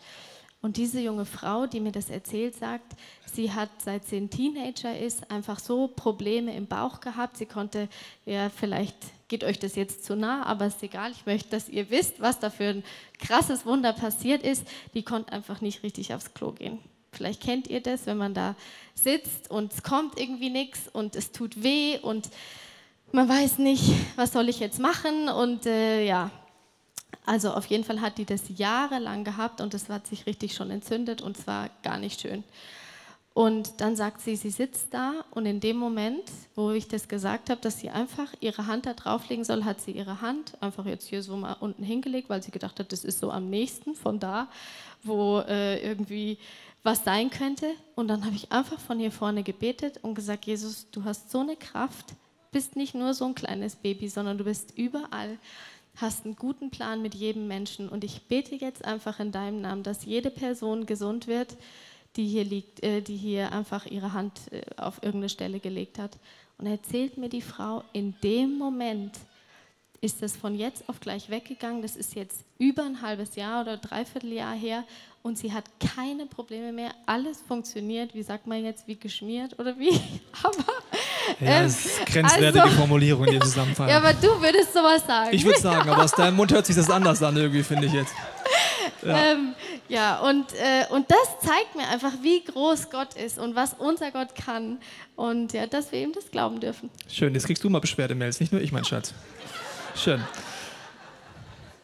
Und 0.61 0.77
diese 0.77 0.99
junge 0.99 1.25
Frau, 1.25 1.67
die 1.67 1.79
mir 1.79 1.91
das 1.91 2.09
erzählt, 2.09 2.55
sagt, 2.55 2.95
sie 3.31 3.51
hat 3.51 3.69
seit 3.77 4.05
sie 4.05 4.17
ein 4.17 4.29
Teenager 4.29 4.97
ist, 4.97 5.29
einfach 5.29 5.59
so 5.59 5.87
Probleme 5.87 6.55
im 6.55 6.65
Bauch 6.65 7.01
gehabt. 7.01 7.37
Sie 7.37 7.45
konnte, 7.45 7.87
ja, 8.25 8.49
vielleicht 8.49 8.95
geht 9.27 9.43
euch 9.43 9.59
das 9.59 9.75
jetzt 9.75 10.05
zu 10.05 10.15
nah, 10.15 10.43
aber 10.43 10.65
ist 10.67 10.81
egal. 10.81 11.11
Ich 11.11 11.25
möchte, 11.25 11.49
dass 11.49 11.69
ihr 11.69 11.89
wisst, 11.91 12.19
was 12.19 12.39
da 12.39 12.49
für 12.49 12.65
ein 12.65 12.83
krasses 13.19 13.65
Wunder 13.65 13.93
passiert 13.93 14.43
ist. 14.43 14.65
Die 14.93 15.03
konnte 15.03 15.33
einfach 15.33 15.61
nicht 15.61 15.83
richtig 15.83 16.13
aufs 16.13 16.33
Klo 16.33 16.51
gehen. 16.51 16.79
Vielleicht 17.11 17.41
kennt 17.41 17.67
ihr 17.67 17.81
das, 17.81 18.05
wenn 18.07 18.17
man 18.17 18.33
da 18.33 18.55
sitzt 18.93 19.49
und 19.49 19.71
es 19.71 19.83
kommt 19.83 20.19
irgendwie 20.19 20.49
nichts 20.49 20.89
und 20.91 21.15
es 21.15 21.31
tut 21.31 21.63
weh 21.63 21.97
und 21.99 22.29
man 23.11 23.29
weiß 23.29 23.59
nicht, 23.59 23.83
was 24.15 24.33
soll 24.33 24.49
ich 24.49 24.59
jetzt 24.59 24.79
machen 24.79 25.29
und 25.29 25.65
äh, 25.65 26.05
ja, 26.05 26.29
also 27.25 27.51
auf 27.51 27.65
jeden 27.65 27.83
Fall 27.83 28.01
hat 28.01 28.17
die 28.17 28.25
das 28.25 28.43
jahrelang 28.55 29.23
gehabt 29.23 29.61
und 29.61 29.73
es 29.73 29.89
hat 29.89 30.07
sich 30.07 30.25
richtig 30.25 30.53
schon 30.53 30.69
entzündet 30.71 31.21
und 31.21 31.37
zwar 31.37 31.69
gar 31.83 31.97
nicht 31.97 32.21
schön. 32.21 32.43
Und 33.35 33.81
dann 33.81 33.97
sagt 33.97 34.21
sie, 34.21 34.37
sie 34.37 34.49
sitzt 34.49 34.93
da 34.93 35.25
und 35.31 35.45
in 35.45 35.59
dem 35.59 35.75
Moment, 35.75 36.23
wo 36.55 36.71
ich 36.71 36.87
das 36.87 37.09
gesagt 37.09 37.49
habe, 37.49 37.59
dass 37.59 37.79
sie 37.79 37.89
einfach 37.89 38.33
ihre 38.39 38.67
Hand 38.67 38.85
da 38.85 38.93
drauflegen 38.93 39.43
soll, 39.43 39.65
hat 39.65 39.81
sie 39.81 39.91
ihre 39.91 40.21
Hand 40.21 40.53
einfach 40.61 40.85
jetzt 40.85 41.09
hier 41.09 41.21
so 41.21 41.35
mal 41.35 41.57
unten 41.59 41.83
hingelegt, 41.83 42.29
weil 42.29 42.41
sie 42.41 42.51
gedacht 42.51 42.79
hat, 42.79 42.93
das 42.93 43.03
ist 43.03 43.19
so 43.19 43.31
am 43.31 43.49
nächsten 43.49 43.93
von 43.93 44.21
da, 44.21 44.47
wo 45.03 45.39
äh, 45.39 45.85
irgendwie 45.85 46.37
was 46.81 47.03
sein 47.03 47.29
könnte. 47.29 47.67
Und 47.95 48.07
dann 48.07 48.23
habe 48.23 48.35
ich 48.35 48.53
einfach 48.53 48.79
von 48.79 48.99
hier 48.99 49.11
vorne 49.11 49.43
gebetet 49.43 49.99
und 50.01 50.15
gesagt, 50.15 50.45
Jesus, 50.45 50.89
du 50.91 51.03
hast 51.03 51.29
so 51.29 51.39
eine 51.41 51.57
Kraft, 51.57 52.13
bist 52.53 52.77
nicht 52.77 52.95
nur 52.95 53.13
so 53.13 53.25
ein 53.25 53.35
kleines 53.35 53.75
Baby, 53.75 54.07
sondern 54.07 54.37
du 54.37 54.45
bist 54.45 54.77
überall 54.77 55.37
hast 55.95 56.25
einen 56.25 56.35
guten 56.35 56.71
Plan 56.71 57.01
mit 57.01 57.15
jedem 57.15 57.47
Menschen. 57.47 57.89
Und 57.89 58.03
ich 58.03 58.23
bete 58.27 58.55
jetzt 58.55 58.83
einfach 58.85 59.19
in 59.19 59.31
deinem 59.31 59.61
Namen, 59.61 59.83
dass 59.83 60.05
jede 60.05 60.29
Person 60.29 60.85
gesund 60.85 61.27
wird, 61.27 61.55
die 62.15 62.27
hier 62.27 62.43
liegt, 62.43 62.83
äh, 62.83 63.01
die 63.01 63.17
hier 63.17 63.51
einfach 63.51 63.85
ihre 63.85 64.13
Hand 64.13 64.51
äh, 64.51 64.61
auf 64.77 64.97
irgendeine 64.97 65.29
Stelle 65.29 65.59
gelegt 65.59 65.99
hat. 65.99 66.17
Und 66.57 66.67
erzählt 66.67 67.17
mir 67.17 67.29
die 67.29 67.41
Frau, 67.41 67.83
in 67.93 68.15
dem 68.23 68.57
Moment 68.57 69.13
ist 70.01 70.21
das 70.21 70.37
von 70.37 70.55
jetzt 70.55 70.87
auf 70.87 70.99
gleich 70.99 71.29
weggegangen. 71.29 71.81
Das 71.81 71.95
ist 71.95 72.15
jetzt 72.15 72.45
über 72.59 72.83
ein 72.83 73.01
halbes 73.01 73.35
Jahr 73.35 73.61
oder 73.61 73.77
dreiviertel 73.77 74.33
Jahr 74.33 74.55
her 74.55 74.83
und 75.23 75.37
sie 75.37 75.51
hat 75.51 75.65
keine 75.79 76.27
Probleme 76.27 76.71
mehr. 76.71 76.93
Alles 77.07 77.41
funktioniert, 77.41 78.13
wie 78.13 78.21
sagt 78.21 78.45
man 78.45 78.63
jetzt, 78.63 78.87
wie 78.87 78.95
geschmiert 78.95 79.57
oder 79.59 79.77
wie? 79.79 79.89
Aber 80.43 80.63
ja, 81.39 81.63
das 81.63 81.85
ist 81.85 82.05
grenzwertige 82.05 82.63
also, 82.63 82.75
Formulierung 82.77 83.25
in 83.25 83.33
dem 83.33 83.41
Zusammenhang. 83.41 83.89
Ja, 83.89 83.97
aber 83.97 84.13
du 84.13 84.41
würdest 84.41 84.73
sowas 84.73 85.05
sagen. 85.05 85.29
Ich 85.31 85.43
würde 85.45 85.59
sagen, 85.59 85.89
aber 85.89 86.03
aus 86.03 86.11
deinem 86.11 86.35
Mund 86.35 86.51
hört 86.51 86.65
sich 86.65 86.75
das 86.75 86.89
anders 86.89 87.21
an, 87.21 87.35
irgendwie, 87.37 87.63
finde 87.63 87.87
ich 87.87 87.93
jetzt. 87.93 88.13
Ja, 89.03 89.31
ähm, 89.31 89.55
ja 89.87 90.19
und, 90.19 90.53
äh, 90.53 90.91
und 90.91 91.09
das 91.09 91.39
zeigt 91.41 91.75
mir 91.75 91.87
einfach, 91.87 92.11
wie 92.21 92.43
groß 92.43 92.89
Gott 92.89 93.13
ist 93.13 93.37
und 93.37 93.55
was 93.55 93.73
unser 93.77 94.11
Gott 94.11 94.35
kann. 94.35 94.79
Und 95.15 95.53
ja, 95.53 95.67
dass 95.67 95.91
wir 95.91 96.01
ihm 96.01 96.11
das 96.13 96.31
glauben 96.31 96.59
dürfen. 96.59 96.89
Schön, 97.07 97.33
jetzt 97.33 97.45
kriegst 97.45 97.63
du 97.63 97.69
mal 97.69 97.79
Beschwerdemails, 97.79 98.39
nicht 98.39 98.51
nur 98.51 98.61
ich, 98.61 98.71
mein 98.71 98.85
Schatz. 98.85 99.13
Schön. 99.95 100.23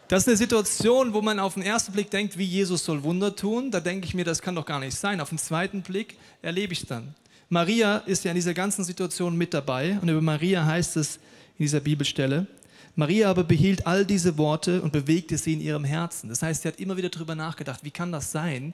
Das 0.07 0.23
ist 0.23 0.27
eine 0.27 0.37
Situation, 0.37 1.13
wo 1.13 1.21
man 1.21 1.39
auf 1.39 1.53
den 1.53 1.63
ersten 1.63 1.93
Blick 1.93 2.11
denkt, 2.11 2.37
wie 2.37 2.43
Jesus 2.43 2.83
soll 2.83 3.01
Wunder 3.03 3.33
tun. 3.33 3.71
Da 3.71 3.79
denke 3.79 4.05
ich 4.05 4.13
mir, 4.13 4.25
das 4.25 4.41
kann 4.41 4.55
doch 4.55 4.65
gar 4.65 4.79
nicht 4.79 4.97
sein. 4.97 5.21
Auf 5.21 5.29
den 5.29 5.37
zweiten 5.37 5.83
Blick 5.83 6.17
erlebe 6.41 6.73
ich 6.73 6.81
es 6.81 6.85
dann. 6.85 7.15
Maria 7.53 7.97
ist 7.97 8.23
ja 8.23 8.31
in 8.31 8.35
dieser 8.35 8.53
ganzen 8.53 8.85
Situation 8.85 9.35
mit 9.35 9.53
dabei 9.53 9.99
und 10.01 10.07
über 10.07 10.21
Maria 10.21 10.65
heißt 10.65 10.95
es 10.95 11.17
in 11.57 11.65
dieser 11.65 11.81
Bibelstelle, 11.81 12.47
Maria 12.95 13.29
aber 13.29 13.43
behielt 13.43 13.85
all 13.85 14.05
diese 14.05 14.37
Worte 14.37 14.81
und 14.81 14.93
bewegte 14.93 15.37
sie 15.37 15.51
in 15.51 15.59
ihrem 15.59 15.83
Herzen. 15.83 16.29
Das 16.29 16.41
heißt, 16.41 16.61
sie 16.61 16.69
hat 16.69 16.79
immer 16.79 16.95
wieder 16.95 17.09
darüber 17.09 17.35
nachgedacht, 17.35 17.81
wie 17.83 17.91
kann 17.91 18.13
das 18.13 18.31
sein, 18.31 18.73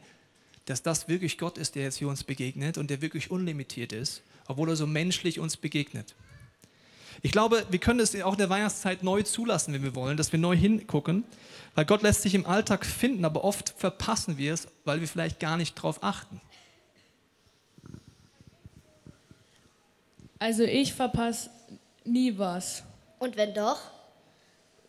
dass 0.65 0.83
das 0.83 1.07
wirklich 1.07 1.39
Gott 1.39 1.57
ist, 1.57 1.73
der 1.73 1.85
jetzt 1.85 1.97
hier 1.97 2.07
uns 2.07 2.23
begegnet 2.23 2.77
und 2.77 2.91
der 2.91 3.01
wirklich 3.01 3.31
unlimitiert 3.31 3.93
ist, 3.93 4.21
obwohl 4.45 4.69
er 4.69 4.75
so 4.75 4.85
menschlich 4.85 5.39
uns 5.39 5.57
begegnet. 5.57 6.13
Ich 7.23 7.31
glaube, 7.31 7.65
wir 7.71 7.79
können 7.79 7.99
es 7.99 8.15
auch 8.21 8.33
in 8.33 8.37
der 8.37 8.51
Weihnachtszeit 8.51 9.01
neu 9.01 9.23
zulassen, 9.23 9.73
wenn 9.73 9.81
wir 9.81 9.95
wollen, 9.95 10.17
dass 10.17 10.31
wir 10.31 10.37
neu 10.37 10.55
hingucken, 10.55 11.23
weil 11.73 11.85
Gott 11.85 12.03
lässt 12.03 12.21
sich 12.21 12.35
im 12.35 12.45
Alltag 12.45 12.85
finden, 12.85 13.25
aber 13.25 13.43
oft 13.43 13.73
verpassen 13.75 14.37
wir 14.37 14.53
es, 14.53 14.67
weil 14.85 15.01
wir 15.01 15.07
vielleicht 15.07 15.39
gar 15.39 15.57
nicht 15.57 15.75
darauf 15.79 16.03
achten. 16.03 16.39
Also 20.39 20.63
ich 20.63 20.93
verpasse 20.93 21.50
nie 22.04 22.38
was. 22.38 22.84
Und 23.19 23.38
wenn 23.38 23.54
doch? 23.54 23.80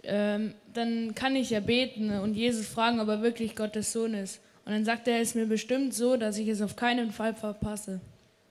Ähm, 0.05 0.55
dann 0.73 1.15
kann 1.15 1.35
ich 1.37 1.51
ja 1.51 1.61
beten 1.61 2.11
und 2.21 2.35
Jesus 2.35 2.67
fragen, 2.67 3.01
ob 3.01 3.09
er 3.09 3.23
wirklich 3.23 3.57
Gottes 3.57 3.93
Sohn 3.93 4.15
ist. 4.15 4.41
Und 4.65 4.73
dann 4.73 4.85
sagt 4.85 5.09
er 5.09 5.21
es 5.21 5.35
mir 5.35 5.47
bestimmt 5.47 5.95
so, 5.95 6.17
dass 6.17 6.39
ich 6.39 6.49
es 6.49 6.61
auf 6.61 6.77
keinen 6.77 7.11
Fall 7.11 7.35
verpasse. 7.35 8.01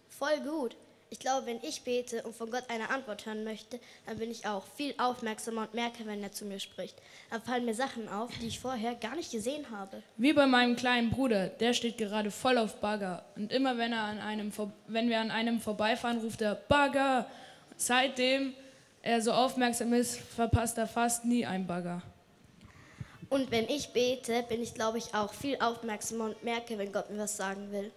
Voll 0.10 0.40
gut. 0.44 0.76
Ich 1.10 1.20
glaube, 1.20 1.46
wenn 1.46 1.64
ich 1.64 1.84
bete 1.84 2.22
und 2.24 2.36
von 2.36 2.52
Gott 2.52 2.66
eine 2.68 2.90
Antwort 2.90 3.26
hören 3.26 3.46
möchte, 3.46 3.80
dann 4.06 4.18
bin 4.18 4.30
ich 4.30 4.46
auch 4.46 4.66
viel 4.76 4.94
aufmerksamer 4.98 5.62
und 5.62 5.74
merke, 5.74 6.06
wenn 6.06 6.22
er 6.22 6.34
zu 6.34 6.44
mir 6.44 6.60
spricht. 6.60 6.96
Dann 7.30 7.42
fallen 7.42 7.64
mir 7.64 7.74
Sachen 7.74 8.10
auf, 8.10 8.30
die 8.42 8.48
ich 8.48 8.60
vorher 8.60 8.94
gar 8.96 9.16
nicht 9.16 9.32
gesehen 9.32 9.66
habe. 9.72 10.04
Wie 10.18 10.34
bei 10.34 10.48
meinem 10.48 10.76
kleinen 10.76 11.10
Bruder, 11.10 11.48
der 11.48 11.74
steht 11.74 11.98
gerade 11.98 12.30
voll 12.30 12.58
auf 12.58 12.82
Bagger. 12.82 13.24
Und 13.38 13.54
immer 13.54 13.78
wenn, 13.78 13.94
er 13.94 14.04
an 14.04 14.20
einem, 14.20 14.52
wenn 14.88 15.10
wir 15.10 15.20
an 15.20 15.32
einem 15.32 15.62
vorbeifahren, 15.62 16.20
ruft 16.20 16.42
er 16.42 16.56
Bagger. 16.56 17.26
Seitdem 17.78 18.54
er 19.02 19.22
so 19.22 19.32
aufmerksam 19.32 19.94
ist, 19.94 20.18
verpasst 20.18 20.78
er 20.78 20.88
fast 20.88 21.24
nie 21.24 21.46
einen 21.46 21.68
Bagger. 21.68 22.02
Und 23.30 23.52
wenn 23.52 23.70
ich 23.70 23.90
bete, 23.94 24.44
bin 24.44 24.62
ich, 24.62 24.74
glaube 24.74 24.98
ich, 24.98 25.14
auch 25.14 25.34
viel 25.34 25.58
aufmerksamer 25.60 26.26
und 26.26 26.44
merke, 26.44 26.78
wenn 26.78 26.92
Gott 26.92 27.10
mir 27.10 27.20
was 27.20 27.38
sagen 27.38 27.72
will. 27.72 27.92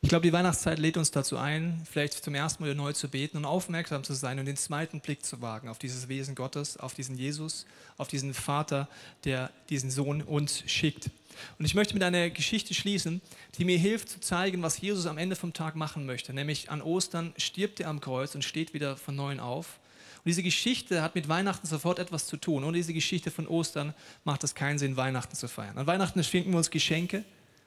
Ich 0.00 0.10
glaube, 0.10 0.22
die 0.22 0.32
Weihnachtszeit 0.32 0.78
lädt 0.78 0.96
uns 0.96 1.10
dazu 1.10 1.38
ein, 1.38 1.84
vielleicht 1.90 2.12
zum 2.12 2.32
ersten 2.32 2.62
Mal 2.62 2.72
neu 2.76 2.92
zu 2.92 3.08
beten 3.08 3.36
und 3.36 3.44
aufmerksam 3.44 4.04
zu 4.04 4.14
sein 4.14 4.38
und 4.38 4.46
den 4.46 4.56
zweiten 4.56 5.00
Blick 5.00 5.24
zu 5.24 5.42
wagen 5.42 5.68
auf 5.68 5.78
dieses 5.80 6.06
Wesen 6.06 6.36
Gottes, 6.36 6.76
auf 6.76 6.94
diesen 6.94 7.16
Jesus, 7.16 7.66
auf 7.96 8.06
diesen 8.06 8.32
Vater, 8.32 8.88
der 9.24 9.50
diesen 9.70 9.90
Sohn 9.90 10.22
uns 10.22 10.62
schickt. 10.66 11.10
Und 11.58 11.64
ich 11.64 11.74
möchte 11.74 11.94
mit 11.94 12.04
einer 12.04 12.30
Geschichte 12.30 12.74
schließen, 12.74 13.20
die 13.58 13.64
mir 13.64 13.76
hilft 13.76 14.08
zu 14.08 14.20
zeigen, 14.20 14.62
was 14.62 14.80
Jesus 14.80 15.06
am 15.06 15.18
Ende 15.18 15.34
vom 15.34 15.52
Tag 15.52 15.74
machen 15.74 16.06
möchte. 16.06 16.32
Nämlich 16.32 16.70
an 16.70 16.80
Ostern 16.80 17.34
stirbt 17.36 17.80
er 17.80 17.88
am 17.88 18.00
Kreuz 18.00 18.36
und 18.36 18.44
steht 18.44 18.74
wieder 18.74 18.96
von 18.96 19.16
neuem 19.16 19.40
auf. 19.40 19.80
Und 20.18 20.26
diese 20.26 20.44
Geschichte 20.44 21.02
hat 21.02 21.16
mit 21.16 21.28
Weihnachten 21.28 21.66
sofort 21.66 21.98
etwas 21.98 22.26
zu 22.26 22.36
tun. 22.36 22.62
Ohne 22.62 22.76
diese 22.76 22.94
Geschichte 22.94 23.32
von 23.32 23.48
Ostern 23.48 23.94
macht 24.22 24.44
es 24.44 24.54
keinen 24.54 24.78
Sinn, 24.78 24.96
Weihnachten 24.96 25.34
zu 25.34 25.48
feiern. 25.48 25.76
An 25.76 25.88
Weihnachten 25.88 26.22
schenken 26.22 26.52
wir 26.52 26.58
uns 26.58 26.70
Geschenke, 26.70 27.24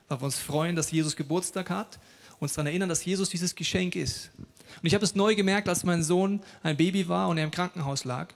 weil 0.07 0.21
wir 0.21 0.25
uns 0.25 0.39
freuen, 0.39 0.77
dass 0.77 0.91
Jesus 0.91 1.17
Geburtstag 1.17 1.69
hat 1.69 1.99
uns 2.41 2.53
daran 2.53 2.67
erinnern, 2.67 2.89
dass 2.89 3.05
Jesus 3.05 3.29
dieses 3.29 3.55
Geschenk 3.55 3.95
ist. 3.95 4.31
Und 4.37 4.87
ich 4.87 4.95
habe 4.95 5.05
es 5.05 5.15
neu 5.15 5.35
gemerkt, 5.35 5.69
als 5.69 5.83
mein 5.83 6.03
Sohn 6.03 6.41
ein 6.63 6.75
Baby 6.75 7.07
war 7.07 7.29
und 7.29 7.37
er 7.37 7.43
im 7.43 7.51
Krankenhaus 7.51 8.03
lag. 8.03 8.29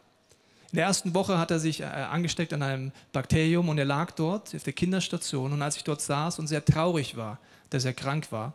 In 0.72 0.78
der 0.78 0.86
ersten 0.86 1.14
Woche 1.14 1.40
hat 1.40 1.52
er 1.52 1.60
sich 1.60 1.82
äh, 1.82 1.86
angesteckt 1.86 2.54
an 2.54 2.62
einem 2.62 2.92
Bakterium 3.14 3.68
und 3.70 3.78
er 3.78 3.86
lag 3.86 4.12
dort 4.12 4.54
auf 4.54 4.64
der 4.64 4.74
Kinderstation. 4.74 5.54
Und 5.54 5.62
als 5.62 5.78
ich 5.78 5.84
dort 5.84 6.02
saß 6.02 6.38
und 6.40 6.48
sehr 6.48 6.64
traurig 6.64 7.18
war, 7.18 7.40
dass 7.70 7.86
er 7.86 7.94
krank 7.94 8.32
war, 8.32 8.54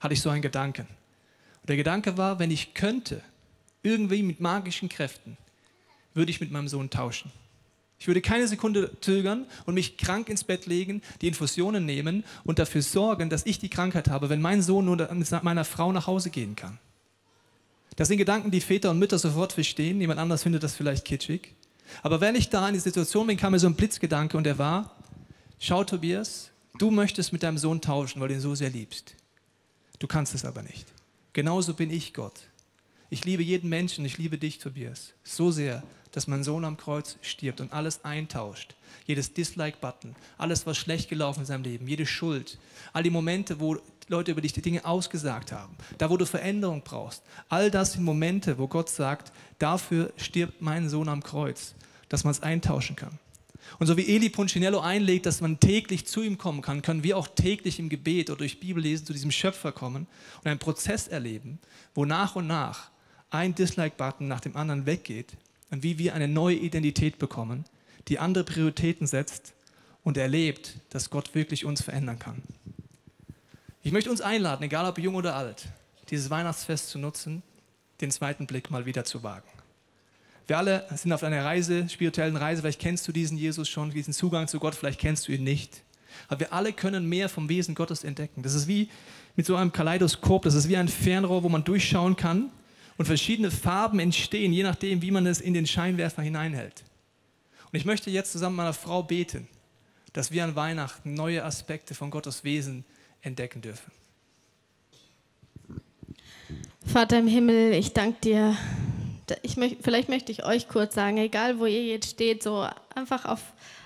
hatte 0.00 0.14
ich 0.14 0.20
so 0.20 0.30
einen 0.30 0.42
Gedanken. 0.42 0.88
Und 1.60 1.68
der 1.68 1.76
Gedanke 1.76 2.16
war, 2.16 2.38
wenn 2.38 2.50
ich 2.50 2.74
könnte, 2.74 3.22
irgendwie 3.82 4.22
mit 4.22 4.40
magischen 4.40 4.88
Kräften, 4.88 5.36
würde 6.14 6.30
ich 6.30 6.40
mit 6.40 6.50
meinem 6.50 6.68
Sohn 6.68 6.90
tauschen. 6.90 7.30
Ich 7.98 8.06
würde 8.06 8.20
keine 8.20 8.46
Sekunde 8.46 8.92
zögern 9.00 9.46
und 9.66 9.74
mich 9.74 9.96
krank 9.96 10.28
ins 10.28 10.44
Bett 10.44 10.66
legen, 10.66 11.02
die 11.20 11.28
Infusionen 11.28 11.84
nehmen 11.84 12.24
und 12.44 12.58
dafür 12.58 12.82
sorgen, 12.82 13.28
dass 13.28 13.44
ich 13.44 13.58
die 13.58 13.70
Krankheit 13.70 14.08
habe, 14.08 14.28
wenn 14.28 14.40
mein 14.40 14.62
Sohn 14.62 14.84
nur 14.84 14.96
mit 14.96 15.42
meiner 15.42 15.64
Frau 15.64 15.92
nach 15.92 16.06
Hause 16.06 16.30
gehen 16.30 16.54
kann. 16.54 16.78
Das 17.96 18.06
sind 18.06 18.18
Gedanken, 18.18 18.52
die 18.52 18.60
Väter 18.60 18.90
und 18.90 19.00
Mütter 19.00 19.18
sofort 19.18 19.52
verstehen. 19.52 20.00
Jemand 20.00 20.20
anders 20.20 20.44
findet 20.44 20.62
das 20.62 20.76
vielleicht 20.76 21.04
kitschig. 21.04 21.54
Aber 22.04 22.20
wenn 22.20 22.36
ich 22.36 22.48
da 22.48 22.68
in 22.68 22.74
die 22.74 22.80
Situation 22.80 23.26
bin, 23.26 23.36
kam 23.36 23.52
mir 23.52 23.58
so 23.58 23.66
ein 23.66 23.74
Blitzgedanke 23.74 24.36
und 24.36 24.44
der 24.44 24.58
war, 24.58 24.94
schau 25.58 25.82
Tobias, 25.82 26.50
du 26.78 26.92
möchtest 26.92 27.32
mit 27.32 27.42
deinem 27.42 27.58
Sohn 27.58 27.80
tauschen, 27.80 28.20
weil 28.20 28.28
du 28.28 28.34
ihn 28.34 28.40
so 28.40 28.54
sehr 28.54 28.70
liebst. 28.70 29.16
Du 29.98 30.06
kannst 30.06 30.32
es 30.34 30.44
aber 30.44 30.62
nicht. 30.62 30.86
Genauso 31.32 31.74
bin 31.74 31.90
ich 31.90 32.14
Gott. 32.14 32.47
Ich 33.10 33.24
liebe 33.24 33.42
jeden 33.42 33.70
Menschen, 33.70 34.04
ich 34.04 34.18
liebe 34.18 34.36
dich, 34.36 34.58
Tobias, 34.58 35.14
so 35.24 35.50
sehr, 35.50 35.82
dass 36.12 36.26
mein 36.26 36.44
Sohn 36.44 36.66
am 36.66 36.76
Kreuz 36.76 37.16
stirbt 37.22 37.62
und 37.62 37.72
alles 37.72 38.04
eintauscht. 38.04 38.74
Jedes 39.06 39.32
Dislike-Button, 39.32 40.14
alles, 40.36 40.66
was 40.66 40.76
schlecht 40.76 41.08
gelaufen 41.08 41.40
ist 41.40 41.48
in 41.48 41.54
seinem 41.54 41.64
Leben, 41.64 41.88
jede 41.88 42.04
Schuld, 42.04 42.58
all 42.92 43.02
die 43.02 43.10
Momente, 43.10 43.60
wo 43.60 43.78
Leute 44.08 44.32
über 44.32 44.42
dich 44.42 44.52
die 44.52 44.60
Dinge 44.60 44.84
ausgesagt 44.84 45.52
haben, 45.52 45.74
da 45.96 46.10
wo 46.10 46.18
du 46.18 46.26
Veränderung 46.26 46.82
brauchst. 46.82 47.22
All 47.48 47.70
das 47.70 47.92
sind 47.92 48.04
Momente, 48.04 48.58
wo 48.58 48.68
Gott 48.68 48.90
sagt, 48.90 49.32
dafür 49.58 50.12
stirbt 50.18 50.60
mein 50.60 50.90
Sohn 50.90 51.08
am 51.08 51.22
Kreuz, 51.22 51.74
dass 52.10 52.24
man 52.24 52.32
es 52.32 52.42
eintauschen 52.42 52.94
kann. 52.94 53.18
Und 53.78 53.86
so 53.86 53.96
wie 53.96 54.14
Eli 54.14 54.28
Punchinello 54.28 54.80
einlegt, 54.80 55.24
dass 55.24 55.40
man 55.40 55.60
täglich 55.60 56.06
zu 56.06 56.22
ihm 56.22 56.36
kommen 56.36 56.60
kann, 56.60 56.82
können 56.82 57.02
wir 57.02 57.16
auch 57.16 57.28
täglich 57.28 57.78
im 57.78 57.88
Gebet 57.88 58.28
oder 58.28 58.38
durch 58.38 58.60
Bibellesen 58.60 59.06
zu 59.06 59.14
diesem 59.14 59.30
Schöpfer 59.30 59.72
kommen 59.72 60.06
und 60.38 60.46
einen 60.46 60.58
Prozess 60.58 61.08
erleben, 61.08 61.58
wo 61.94 62.04
nach 62.04 62.36
und 62.36 62.46
nach 62.46 62.90
ein 63.30 63.54
Dislike-Button 63.54 64.26
nach 64.28 64.40
dem 64.40 64.56
anderen 64.56 64.86
weggeht 64.86 65.36
und 65.70 65.82
wie 65.82 65.98
wir 65.98 66.14
eine 66.14 66.28
neue 66.28 66.56
Identität 66.56 67.18
bekommen, 67.18 67.64
die 68.08 68.18
andere 68.18 68.44
Prioritäten 68.44 69.06
setzt 69.06 69.52
und 70.02 70.16
erlebt, 70.16 70.76
dass 70.90 71.10
Gott 71.10 71.34
wirklich 71.34 71.64
uns 71.64 71.82
verändern 71.82 72.18
kann. 72.18 72.42
Ich 73.82 73.92
möchte 73.92 74.10
uns 74.10 74.20
einladen, 74.20 74.64
egal 74.64 74.86
ob 74.86 74.98
jung 74.98 75.14
oder 75.14 75.34
alt, 75.34 75.66
dieses 76.10 76.30
Weihnachtsfest 76.30 76.88
zu 76.88 76.98
nutzen, 76.98 77.42
den 78.00 78.10
zweiten 78.10 78.46
Blick 78.46 78.70
mal 78.70 78.86
wieder 78.86 79.04
zu 79.04 79.22
wagen. 79.22 79.48
Wir 80.46 80.56
alle 80.56 80.86
sind 80.94 81.12
auf 81.12 81.22
einer 81.22 81.44
Reise, 81.44 81.88
spirituellen 81.90 82.36
Reise, 82.36 82.62
vielleicht 82.62 82.80
kennst 82.80 83.06
du 83.06 83.12
diesen 83.12 83.36
Jesus 83.36 83.68
schon, 83.68 83.90
diesen 83.90 84.14
Zugang 84.14 84.48
zu 84.48 84.58
Gott, 84.58 84.74
vielleicht 84.74 85.00
kennst 85.00 85.28
du 85.28 85.32
ihn 85.32 85.44
nicht. 85.44 85.82
Aber 86.28 86.40
wir 86.40 86.52
alle 86.54 86.72
können 86.72 87.06
mehr 87.06 87.28
vom 87.28 87.50
Wesen 87.50 87.74
Gottes 87.74 88.02
entdecken. 88.02 88.42
Das 88.42 88.54
ist 88.54 88.66
wie 88.66 88.88
mit 89.36 89.44
so 89.44 89.56
einem 89.56 89.72
Kaleidoskop, 89.72 90.42
das 90.42 90.54
ist 90.54 90.68
wie 90.68 90.78
ein 90.78 90.88
Fernrohr, 90.88 91.42
wo 91.42 91.50
man 91.50 91.64
durchschauen 91.64 92.16
kann 92.16 92.50
und 92.98 93.06
verschiedene 93.06 93.50
Farben 93.50 94.00
entstehen, 94.00 94.52
je 94.52 94.64
nachdem, 94.64 95.00
wie 95.00 95.12
man 95.12 95.24
es 95.26 95.40
in 95.40 95.54
den 95.54 95.66
Scheinwerfer 95.66 96.20
hineinhält. 96.20 96.84
Und 97.72 97.78
ich 97.78 97.84
möchte 97.84 98.10
jetzt 98.10 98.32
zusammen 98.32 98.56
mit 98.56 98.64
meiner 98.64 98.74
Frau 98.74 99.02
beten, 99.02 99.48
dass 100.12 100.32
wir 100.32 100.44
an 100.44 100.56
Weihnachten 100.56 101.14
neue 101.14 101.44
Aspekte 101.44 101.94
von 101.94 102.10
Gottes 102.10 102.44
Wesen 102.44 102.84
entdecken 103.22 103.62
dürfen. 103.62 103.92
Vater 106.84 107.18
im 107.18 107.28
Himmel, 107.28 107.72
ich 107.72 107.92
danke 107.92 108.18
dir. 108.22 108.56
Ich 109.42 109.56
möcht, 109.56 109.76
vielleicht 109.82 110.08
möchte 110.08 110.32
ich 110.32 110.44
euch 110.44 110.68
kurz 110.68 110.94
sagen, 110.94 111.18
egal 111.18 111.58
wo 111.58 111.66
ihr 111.66 111.84
jetzt 111.84 112.10
steht, 112.10 112.42
so 112.42 112.66
einfach 112.94 113.26
auf, 113.26 113.40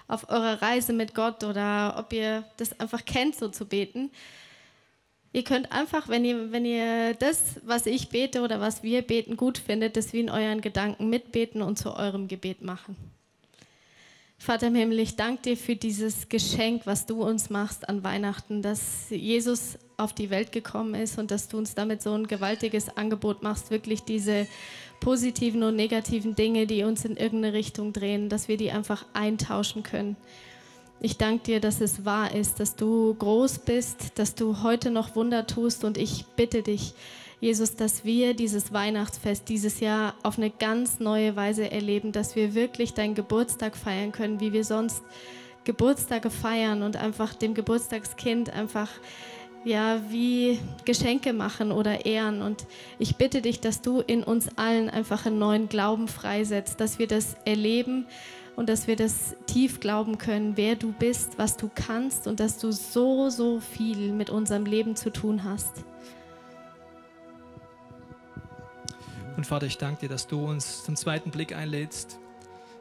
auf 0.06 0.30
eurer 0.30 0.62
Reise 0.62 0.92
mit 0.92 1.14
Gott 1.14 1.42
oder 1.42 1.96
ob 1.98 2.12
ihr 2.12 2.44
das 2.56 2.78
einfach 2.78 3.04
kennt, 3.04 3.34
so 3.34 3.48
zu 3.48 3.66
beten. 3.66 4.10
Ihr 5.34 5.44
könnt 5.44 5.72
einfach, 5.72 6.08
wenn 6.08 6.24
ihr, 6.24 6.52
wenn 6.52 6.66
ihr 6.66 7.14
das, 7.14 7.60
was 7.64 7.86
ich 7.86 8.10
bete 8.10 8.42
oder 8.42 8.60
was 8.60 8.82
wir 8.82 9.02
beten, 9.02 9.36
gut 9.36 9.56
findet, 9.56 9.96
das 9.96 10.12
wie 10.12 10.20
in 10.20 10.30
euren 10.30 10.60
Gedanken 10.60 11.08
mitbeten 11.08 11.62
und 11.62 11.78
zu 11.78 11.94
eurem 11.96 12.28
Gebet 12.28 12.62
machen. 12.62 12.96
Vater 14.36 14.66
im 14.66 14.74
Himmel, 14.74 14.98
ich 14.98 15.14
danke 15.14 15.42
dir 15.42 15.56
für 15.56 15.76
dieses 15.76 16.28
Geschenk, 16.28 16.82
was 16.84 17.06
du 17.06 17.22
uns 17.22 17.48
machst 17.48 17.88
an 17.88 18.02
Weihnachten, 18.02 18.60
dass 18.60 19.08
Jesus 19.08 19.78
auf 19.96 20.12
die 20.12 20.30
Welt 20.30 20.50
gekommen 20.50 20.94
ist 20.96 21.16
und 21.16 21.30
dass 21.30 21.48
du 21.48 21.58
uns 21.58 21.76
damit 21.76 22.02
so 22.02 22.12
ein 22.12 22.26
gewaltiges 22.26 22.96
Angebot 22.96 23.42
machst, 23.44 23.70
wirklich 23.70 24.02
diese 24.02 24.48
positiven 24.98 25.62
und 25.62 25.76
negativen 25.76 26.34
Dinge, 26.34 26.66
die 26.66 26.82
uns 26.82 27.04
in 27.04 27.16
irgendeine 27.16 27.54
Richtung 27.54 27.92
drehen, 27.92 28.28
dass 28.28 28.48
wir 28.48 28.56
die 28.56 28.72
einfach 28.72 29.06
eintauschen 29.12 29.84
können. 29.84 30.16
Ich 31.04 31.18
danke 31.18 31.42
dir, 31.42 31.60
dass 31.60 31.80
es 31.80 32.04
wahr 32.04 32.32
ist, 32.32 32.60
dass 32.60 32.76
du 32.76 33.12
groß 33.14 33.58
bist, 33.58 34.20
dass 34.20 34.36
du 34.36 34.62
heute 34.62 34.92
noch 34.92 35.16
Wunder 35.16 35.48
tust 35.48 35.82
und 35.82 35.98
ich 35.98 36.26
bitte 36.36 36.62
dich, 36.62 36.94
Jesus, 37.40 37.74
dass 37.74 38.04
wir 38.04 38.34
dieses 38.34 38.72
Weihnachtsfest 38.72 39.48
dieses 39.48 39.80
Jahr 39.80 40.14
auf 40.22 40.38
eine 40.38 40.50
ganz 40.50 41.00
neue 41.00 41.34
Weise 41.34 41.68
erleben, 41.68 42.12
dass 42.12 42.36
wir 42.36 42.54
wirklich 42.54 42.94
deinen 42.94 43.16
Geburtstag 43.16 43.76
feiern 43.76 44.12
können, 44.12 44.38
wie 44.38 44.52
wir 44.52 44.62
sonst 44.62 45.02
Geburtstage 45.64 46.30
feiern 46.30 46.82
und 46.82 46.94
einfach 46.94 47.34
dem 47.34 47.54
Geburtstagskind 47.54 48.50
einfach 48.50 48.88
ja, 49.64 50.00
wie 50.08 50.60
Geschenke 50.84 51.32
machen 51.32 51.72
oder 51.72 52.06
ehren. 52.06 52.42
Und 52.42 52.64
ich 53.00 53.16
bitte 53.16 53.42
dich, 53.42 53.58
dass 53.58 53.82
du 53.82 54.00
in 54.00 54.22
uns 54.22 54.56
allen 54.56 54.88
einfach 54.88 55.26
einen 55.26 55.40
neuen 55.40 55.68
Glauben 55.68 56.06
freisetzt, 56.06 56.80
dass 56.80 57.00
wir 57.00 57.08
das 57.08 57.34
erleben 57.44 58.06
und 58.56 58.68
dass 58.68 58.86
wir 58.86 58.96
das 58.96 59.34
tief 59.46 59.80
glauben 59.80 60.18
können, 60.18 60.56
wer 60.56 60.76
du 60.76 60.92
bist, 60.92 61.38
was 61.38 61.56
du 61.56 61.70
kannst 61.74 62.26
und 62.26 62.40
dass 62.40 62.58
du 62.58 62.70
so, 62.70 63.30
so 63.30 63.60
viel 63.60 64.12
mit 64.12 64.30
unserem 64.30 64.66
Leben 64.66 64.94
zu 64.96 65.10
tun 65.10 65.44
hast. 65.44 65.84
Und 69.36 69.46
Vater, 69.46 69.66
ich 69.66 69.78
danke 69.78 70.02
dir, 70.02 70.08
dass 70.08 70.26
du 70.26 70.44
uns 70.44 70.84
zum 70.84 70.94
zweiten 70.96 71.30
Blick 71.30 71.54
einlädst. 71.54 72.18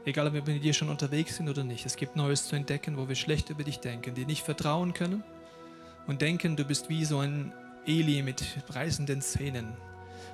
Egal, 0.03 0.27
ob 0.27 0.33
wir 0.33 0.43
mit 0.43 0.63
dir 0.63 0.73
schon 0.73 0.89
unterwegs 0.89 1.37
sind 1.37 1.47
oder 1.47 1.63
nicht. 1.63 1.85
Es 1.85 1.95
gibt 1.95 2.15
Neues 2.15 2.47
zu 2.47 2.55
entdecken, 2.55 2.97
wo 2.97 3.07
wir 3.07 3.15
schlecht 3.15 3.49
über 3.49 3.63
dich 3.63 3.79
denken, 3.79 4.13
dir 4.15 4.25
nicht 4.25 4.43
vertrauen 4.43 4.93
können 4.93 5.23
und 6.07 6.21
denken, 6.21 6.55
du 6.55 6.65
bist 6.65 6.89
wie 6.89 7.05
so 7.05 7.19
ein 7.19 7.53
Eli 7.85 8.21
mit 8.23 8.43
reißenden 8.69 9.21
Zähnen. 9.21 9.69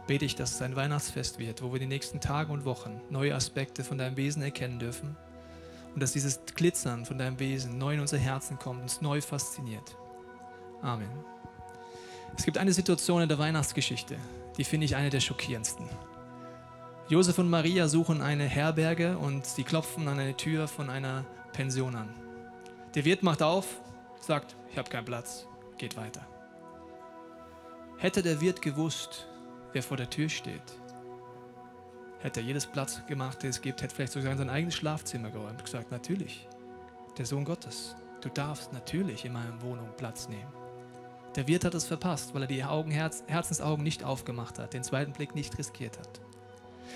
Bete 0.07 0.25
ich, 0.25 0.35
dass 0.35 0.55
es 0.55 0.61
ein 0.61 0.75
Weihnachtsfest 0.75 1.37
wird, 1.37 1.61
wo 1.61 1.71
wir 1.71 1.79
die 1.79 1.85
nächsten 1.85 2.19
Tage 2.19 2.51
und 2.51 2.65
Wochen 2.65 3.01
neue 3.09 3.35
Aspekte 3.35 3.83
von 3.83 3.97
deinem 3.97 4.17
Wesen 4.17 4.41
erkennen 4.41 4.79
dürfen 4.79 5.15
und 5.97 6.01
dass 6.01 6.11
dieses 6.11 6.41
Glitzern 6.53 7.07
von 7.07 7.17
deinem 7.17 7.39
Wesen 7.39 7.79
neu 7.79 7.95
in 7.95 7.99
unser 7.99 8.19
Herzen 8.19 8.59
kommt, 8.59 8.83
uns 8.83 9.01
neu 9.01 9.19
fasziniert. 9.19 9.97
Amen. 10.83 11.09
Es 12.37 12.45
gibt 12.45 12.59
eine 12.59 12.71
Situation 12.71 13.23
in 13.23 13.27
der 13.27 13.39
Weihnachtsgeschichte, 13.39 14.15
die 14.59 14.63
finde 14.63 14.85
ich 14.85 14.95
eine 14.95 15.09
der 15.09 15.21
schockierendsten. 15.21 15.89
Josef 17.09 17.39
und 17.39 17.49
Maria 17.49 17.87
suchen 17.87 18.21
eine 18.21 18.43
Herberge 18.43 19.17
und 19.17 19.47
sie 19.47 19.63
klopfen 19.63 20.07
an 20.07 20.19
eine 20.19 20.37
Tür 20.37 20.67
von 20.67 20.91
einer 20.91 21.25
Pension 21.51 21.95
an. 21.95 22.13
Der 22.93 23.03
Wirt 23.03 23.23
macht 23.23 23.41
auf, 23.41 23.65
sagt, 24.21 24.55
ich 24.69 24.77
habe 24.77 24.91
keinen 24.91 25.05
Platz, 25.05 25.47
geht 25.79 25.97
weiter. 25.97 26.27
Hätte 27.97 28.21
der 28.21 28.39
Wirt 28.39 28.61
gewusst, 28.61 29.27
wer 29.73 29.81
vor 29.81 29.97
der 29.97 30.11
Tür 30.11 30.29
steht, 30.29 30.61
hätte 32.19 32.39
er 32.39 32.45
jedes 32.45 32.65
Platz 32.65 33.01
gemacht, 33.07 33.43
den 33.43 33.49
es 33.49 33.61
gibt, 33.61 33.81
hätte 33.81 33.95
vielleicht 33.95 34.13
sogar 34.13 34.31
in 34.31 34.37
sein 34.37 34.49
eigenes 34.49 34.75
Schlafzimmer 34.75 35.29
geräumt 35.29 35.59
und 35.59 35.65
gesagt, 35.65 35.91
natürlich, 35.91 36.47
der 37.17 37.25
Sohn 37.25 37.45
Gottes, 37.45 37.95
du 38.21 38.29
darfst 38.29 38.73
natürlich 38.73 39.25
in 39.25 39.33
meiner 39.33 39.61
Wohnung 39.61 39.89
Platz 39.97 40.27
nehmen. 40.27 40.51
Der 41.35 41.47
Wirt 41.47 41.65
hat 41.65 41.75
es 41.75 41.85
verpasst, 41.85 42.33
weil 42.33 42.43
er 42.43 42.47
die 42.47 42.63
Augen, 42.63 42.89
Herz, 42.89 43.23
Herzensaugen 43.27 43.83
nicht 43.83 44.03
aufgemacht 44.03 44.57
hat, 44.57 44.73
den 44.73 44.83
zweiten 44.83 45.13
Blick 45.13 45.35
nicht 45.35 45.57
riskiert 45.57 45.99
hat. 45.99 46.21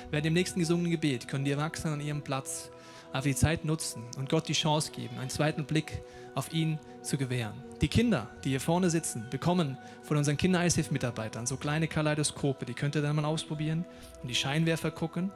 Während 0.10 0.26
dem 0.26 0.34
nächsten 0.34 0.60
gesungenen 0.60 0.92
Gebet 0.92 1.28
können 1.28 1.46
die 1.46 1.52
Erwachsenen 1.52 1.96
an 1.96 2.02
ihrem 2.02 2.24
Platz 2.24 2.72
auf 3.14 3.24
die 3.24 3.36
Zeit 3.36 3.66
nutzen 3.66 4.04
und 4.18 4.30
Gott 4.30 4.48
die 4.48 4.54
Chance 4.54 4.92
geben, 4.92 5.18
einen 5.20 5.30
zweiten 5.30 5.66
Blick 5.66 6.02
auf 6.36 6.54
ihn 6.54 6.80
zu 7.02 7.18
gewähren. 7.18 7.64
Die 7.82 7.88
Kinder, 7.88 8.30
die 8.44 8.50
hier 8.50 8.62
vorne 8.62 8.90
sitzen, 8.90 9.26
bekommen 9.30 9.78
von 10.04 10.18
unseren 10.18 10.38
Kinder-ISF-Mitarbeitern 10.38 11.46
so 11.46 11.58
kleine 11.58 11.88
Kaleidoskope, 11.88 12.66
die 12.66 12.74
könnt 12.74 12.96
ihr 12.96 13.02
dann 13.02 13.16
mal 13.16 13.26
ausprobieren 13.26 13.86
und 14.22 14.28
die 14.28 14.36
Scheinwerfer 14.36 14.92
gucken. 14.92 15.32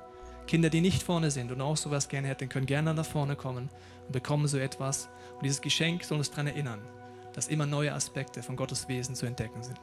Kinder, 0.47 0.69
die 0.69 0.81
nicht 0.81 1.01
vorne 1.01 1.31
sind 1.31 1.51
und 1.51 1.59
auch 1.59 1.75
sowas 1.75 2.07
gerne 2.07 2.27
hätten, 2.27 2.49
können 2.49 2.67
gerne 2.67 2.93
nach 2.93 3.05
vorne 3.05 3.35
kommen 3.35 3.69
und 4.05 4.11
bekommen 4.11 4.47
so 4.47 4.57
etwas. 4.57 5.09
Und 5.35 5.43
dieses 5.43 5.61
Geschenk 5.61 6.03
soll 6.03 6.19
uns 6.19 6.29
daran 6.29 6.47
erinnern, 6.47 6.81
dass 7.33 7.47
immer 7.47 7.65
neue 7.65 7.93
Aspekte 7.93 8.43
von 8.43 8.55
Gottes 8.55 8.87
Wesen 8.87 9.15
zu 9.15 9.25
entdecken 9.25 9.63
sind. 9.63 9.79